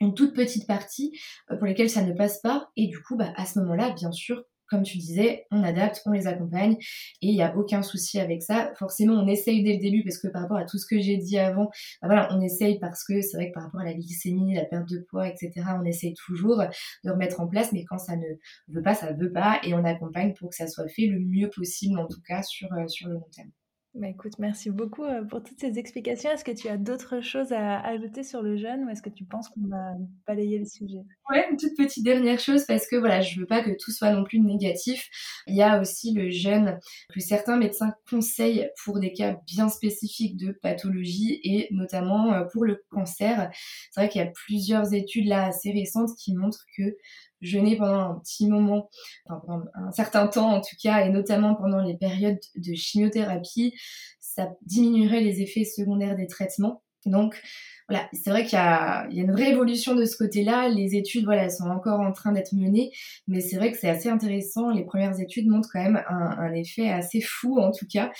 une 0.02 0.14
toute 0.14 0.34
petite 0.34 0.66
partie 0.66 1.18
euh, 1.50 1.56
pour 1.56 1.66
lesquelles 1.66 1.90
ça 1.90 2.02
ne 2.02 2.12
passe 2.12 2.40
pas. 2.40 2.70
Et 2.76 2.88
du 2.88 3.00
coup, 3.02 3.16
bah, 3.16 3.32
à 3.36 3.46
ce 3.46 3.58
moment-là, 3.60 3.90
bien 3.90 4.12
sûr, 4.12 4.44
comme 4.68 4.82
tu 4.84 4.96
disais, 4.96 5.44
on 5.50 5.62
adapte, 5.62 6.00
on 6.06 6.12
les 6.12 6.26
accompagne 6.26 6.76
et 7.20 7.26
il 7.26 7.34
n'y 7.34 7.42
a 7.42 7.54
aucun 7.56 7.82
souci 7.82 8.18
avec 8.18 8.42
ça. 8.42 8.72
Forcément, 8.78 9.12
on 9.14 9.28
essaye 9.28 9.62
dès 9.62 9.74
le 9.74 9.78
début 9.78 10.02
parce 10.02 10.16
que 10.18 10.28
par 10.28 10.42
rapport 10.42 10.56
à 10.56 10.64
tout 10.64 10.78
ce 10.78 10.86
que 10.86 10.98
j'ai 10.98 11.18
dit 11.18 11.38
avant, 11.38 11.66
bah 12.00 12.08
voilà, 12.08 12.28
on 12.32 12.40
essaye 12.40 12.78
parce 12.78 13.04
que 13.04 13.20
c'est 13.20 13.36
vrai 13.36 13.48
que 13.48 13.52
par 13.52 13.64
rapport 13.64 13.82
à 13.82 13.84
la 13.84 13.92
glycémie, 13.92 14.54
la 14.54 14.64
perte 14.64 14.88
de 14.88 15.04
poids, 15.10 15.28
etc., 15.28 15.52
on 15.78 15.84
essaye 15.84 16.14
toujours 16.14 16.62
de 17.04 17.10
remettre 17.10 17.40
en 17.40 17.48
place, 17.48 17.70
mais 17.72 17.84
quand 17.84 17.98
ça 17.98 18.16
ne 18.16 18.26
veut 18.68 18.82
pas, 18.82 18.94
ça 18.94 19.12
ne 19.12 19.22
veut 19.22 19.32
pas 19.32 19.60
et 19.62 19.74
on 19.74 19.84
accompagne 19.84 20.32
pour 20.32 20.48
que 20.48 20.56
ça 20.56 20.66
soit 20.66 20.88
fait 20.88 21.06
le 21.06 21.20
mieux 21.20 21.50
possible, 21.50 21.98
en 21.98 22.06
tout 22.06 22.22
cas 22.26 22.42
sur, 22.42 22.72
euh, 22.72 22.88
sur 22.88 23.08
le 23.08 23.14
long 23.14 23.28
terme. 23.34 23.50
Bah, 23.94 24.08
écoute, 24.08 24.38
merci 24.38 24.70
beaucoup 24.70 25.04
euh, 25.04 25.22
pour 25.22 25.42
toutes 25.42 25.60
ces 25.60 25.78
explications. 25.78 26.30
Est-ce 26.30 26.44
que 26.44 26.50
tu 26.50 26.66
as 26.68 26.78
d'autres 26.78 27.20
choses 27.20 27.52
à 27.52 27.78
ajouter 27.80 28.22
sur 28.22 28.40
le 28.40 28.56
jeûne 28.56 28.84
ou 28.84 28.88
est-ce 28.88 29.02
que 29.02 29.10
tu 29.10 29.24
penses 29.24 29.50
qu'on 29.50 29.70
a 29.70 29.92
balayé 30.26 30.58
le 30.58 30.64
sujet? 30.64 31.02
Ouais, 31.28 31.44
une 31.50 31.58
toute 31.58 31.76
petite 31.76 32.02
dernière 32.02 32.38
chose 32.38 32.64
parce 32.64 32.86
que 32.86 32.96
voilà, 32.96 33.20
je 33.20 33.38
veux 33.38 33.46
pas 33.46 33.62
que 33.62 33.70
tout 33.78 33.90
soit 33.90 34.10
non 34.12 34.24
plus 34.24 34.40
négatif. 34.40 35.10
Il 35.46 35.54
y 35.54 35.62
a 35.62 35.78
aussi 35.78 36.14
le 36.14 36.30
jeûne 36.30 36.78
que 37.12 37.20
certains 37.20 37.58
médecins 37.58 37.92
conseillent 38.08 38.70
pour 38.82 38.98
des 38.98 39.12
cas 39.12 39.36
bien 39.46 39.68
spécifiques 39.68 40.38
de 40.38 40.52
pathologie 40.52 41.40
et 41.44 41.68
notamment 41.70 42.32
euh, 42.32 42.44
pour 42.50 42.64
le 42.64 42.82
cancer. 42.88 43.50
C'est 43.90 44.00
vrai 44.00 44.08
qu'il 44.08 44.22
y 44.22 44.24
a 44.24 44.30
plusieurs 44.30 44.94
études 44.94 45.26
là 45.26 45.44
assez 45.44 45.70
récentes 45.70 46.16
qui 46.18 46.34
montrent 46.34 46.64
que 46.78 46.96
jeûner 47.42 47.76
pendant 47.76 48.00
un 48.00 48.18
petit 48.20 48.48
moment, 48.48 48.88
enfin 49.26 49.42
pendant 49.46 49.64
un 49.74 49.92
certain 49.92 50.26
temps 50.26 50.54
en 50.54 50.60
tout 50.60 50.76
cas, 50.82 51.04
et 51.04 51.10
notamment 51.10 51.54
pendant 51.54 51.82
les 51.82 51.96
périodes 51.96 52.40
de 52.56 52.74
chimiothérapie, 52.74 53.74
ça 54.20 54.48
diminuerait 54.62 55.20
les 55.20 55.42
effets 55.42 55.64
secondaires 55.64 56.16
des 56.16 56.26
traitements. 56.26 56.82
Donc 57.04 57.40
voilà, 57.88 58.08
c'est 58.12 58.30
vrai 58.30 58.44
qu'il 58.44 58.58
y, 58.58 58.62
a, 58.62 59.08
une 59.10 59.32
vraie 59.32 59.50
évolution 59.50 59.94
de 59.94 60.04
ce 60.04 60.16
côté-là. 60.16 60.68
Les 60.68 60.94
études, 60.94 61.24
voilà, 61.24 61.50
sont 61.50 61.68
encore 61.68 62.00
en 62.00 62.12
train 62.12 62.32
d'être 62.32 62.52
menées, 62.52 62.92
mais 63.26 63.40
c'est 63.40 63.56
vrai 63.56 63.72
que 63.72 63.78
c'est 63.78 63.88
assez 63.88 64.08
intéressant. 64.08 64.70
Les 64.70 64.84
premières 64.84 65.18
études 65.20 65.48
montrent 65.48 65.68
quand 65.72 65.82
même 65.82 66.02
un, 66.08 66.52
effet 66.54 66.88
assez 66.90 67.20
fou, 67.20 67.58
en 67.58 67.72
tout 67.72 67.86
cas. 67.92 68.12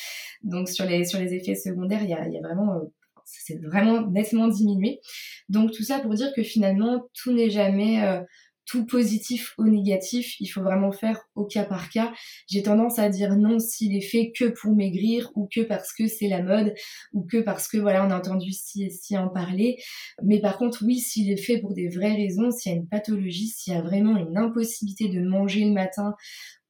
Donc 0.43 0.69
sur 0.69 0.85
les 0.85 1.05
sur 1.05 1.21
les 1.21 1.33
effets 1.35 1.55
secondaires, 1.55 2.03
il 2.03 2.11
y 2.11 2.15
a, 2.15 2.27
il 2.27 2.35
y 2.35 2.39
a 2.39 2.41
vraiment 2.41 2.75
euh, 2.75 2.81
c'est 3.25 3.61
vraiment 3.63 4.03
nettement 4.03 4.49
diminué. 4.49 5.01
Donc 5.49 5.71
tout 5.73 5.85
ça 5.85 6.01
pour 6.01 6.15
dire 6.15 6.33
que 6.35 6.43
finalement 6.43 7.05
tout 7.15 7.33
n'est 7.33 7.51
jamais 7.51 8.05
euh, 8.05 8.21
tout 8.67 8.87
positif 8.87 9.55
ou 9.59 9.65
négatif, 9.65 10.41
il 10.41 10.47
faut 10.47 10.63
vraiment 10.63 10.93
faire 10.93 11.21
au 11.35 11.45
cas 11.45 11.65
par 11.65 11.91
cas. 11.91 12.13
J'ai 12.49 12.63
tendance 12.63 12.99
à 12.99 13.09
dire 13.09 13.37
non 13.37 13.59
s'il 13.59 13.97
est 13.97 14.01
fait 14.01 14.33
que 14.37 14.47
pour 14.47 14.75
maigrir 14.75 15.31
ou 15.35 15.49
que 15.55 15.61
parce 15.63 15.93
que 15.93 16.07
c'est 16.07 16.29
la 16.29 16.43
mode 16.43 16.75
ou 17.13 17.25
que 17.25 17.39
parce 17.39 17.69
que 17.69 17.79
voilà 17.79 18.07
on 18.07 18.11
a 18.11 18.19
entendu 18.19 18.53
si 18.53 18.85
et 18.85 18.91
si 18.91 19.17
en 19.17 19.29
parler. 19.29 19.77
Mais 20.23 20.41
par 20.41 20.59
contre 20.59 20.85
oui 20.85 20.99
s'il 20.99 21.31
est 21.31 21.37
fait 21.37 21.59
pour 21.59 21.75
des 21.75 21.89
vraies 21.89 22.15
raisons, 22.15 22.51
s'il 22.51 22.73
y 22.73 22.75
a 22.75 22.79
une 22.79 22.89
pathologie, 22.89 23.49
s'il 23.49 23.75
y 23.75 23.77
a 23.77 23.83
vraiment 23.83 24.17
une 24.17 24.37
impossibilité 24.37 25.09
de 25.09 25.21
manger 25.21 25.65
le 25.65 25.73
matin 25.73 26.15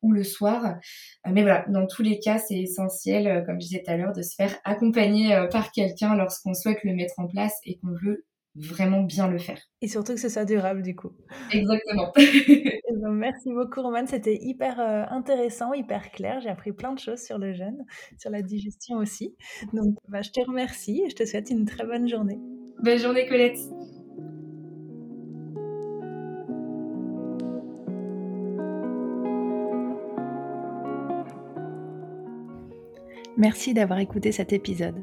ou 0.02 0.12
le 0.12 0.24
soir. 0.24 0.76
Mais 1.26 1.42
voilà, 1.42 1.64
dans 1.68 1.87
tous 1.87 2.02
les 2.02 2.18
cas, 2.18 2.38
c'est 2.38 2.61
essentiel, 2.61 3.26
euh, 3.26 3.42
comme 3.42 3.61
je 3.61 3.66
disais 3.66 3.83
tout 3.85 3.90
à 3.92 3.96
l'heure, 3.96 4.12
de 4.12 4.22
se 4.22 4.35
faire 4.35 4.59
accompagner 4.64 5.35
euh, 5.35 5.46
par 5.46 5.70
quelqu'un 5.70 6.16
lorsqu'on 6.16 6.55
souhaite 6.55 6.83
le 6.85 6.94
mettre 6.94 7.14
en 7.18 7.28
place 7.28 7.55
et 7.64 7.78
qu'on 7.78 7.94
veut 8.02 8.26
vraiment 8.55 9.03
bien 9.03 9.29
le 9.29 9.38
faire. 9.38 9.59
Et 9.81 9.88
surtout 9.88 10.15
que 10.15 10.21
ce 10.21 10.29
soit 10.29 10.45
durable 10.45 10.83
du 10.83 10.95
coup. 10.95 11.12
Exactement. 11.51 12.12
Eh 12.95 12.95
ben, 12.95 13.11
merci 13.11 13.51
beaucoup 13.51 13.81
Romane, 13.81 14.07
c'était 14.07 14.37
hyper 14.38 14.79
euh, 14.79 15.05
intéressant, 15.09 15.73
hyper 15.73 16.11
clair. 16.11 16.41
J'ai 16.43 16.51
appris 16.51 16.73
plein 16.73 16.93
de 16.93 16.99
choses 16.99 17.23
sur 17.23 17.38
le 17.38 17.55
jeûne, 17.55 17.79
sur 18.19 18.31
la 18.31 18.43
digestion 18.43 18.99
aussi. 18.99 19.35
Donc 19.73 19.97
bah, 20.09 20.21
je 20.21 20.31
te 20.31 20.41
remercie 20.41 21.03
et 21.07 21.09
je 21.09 21.17
te 21.17 21.25
souhaite 21.25 21.49
une 21.49 21.65
très 21.65 21.87
bonne 21.87 22.07
journée. 22.07 22.38
Bonne 22.83 22.99
journée 22.99 23.27
Colette. 23.27 23.59
Merci 33.38 33.73
d'avoir 33.73 33.99
écouté 33.99 34.33
cet 34.33 34.53
épisode. 34.53 35.03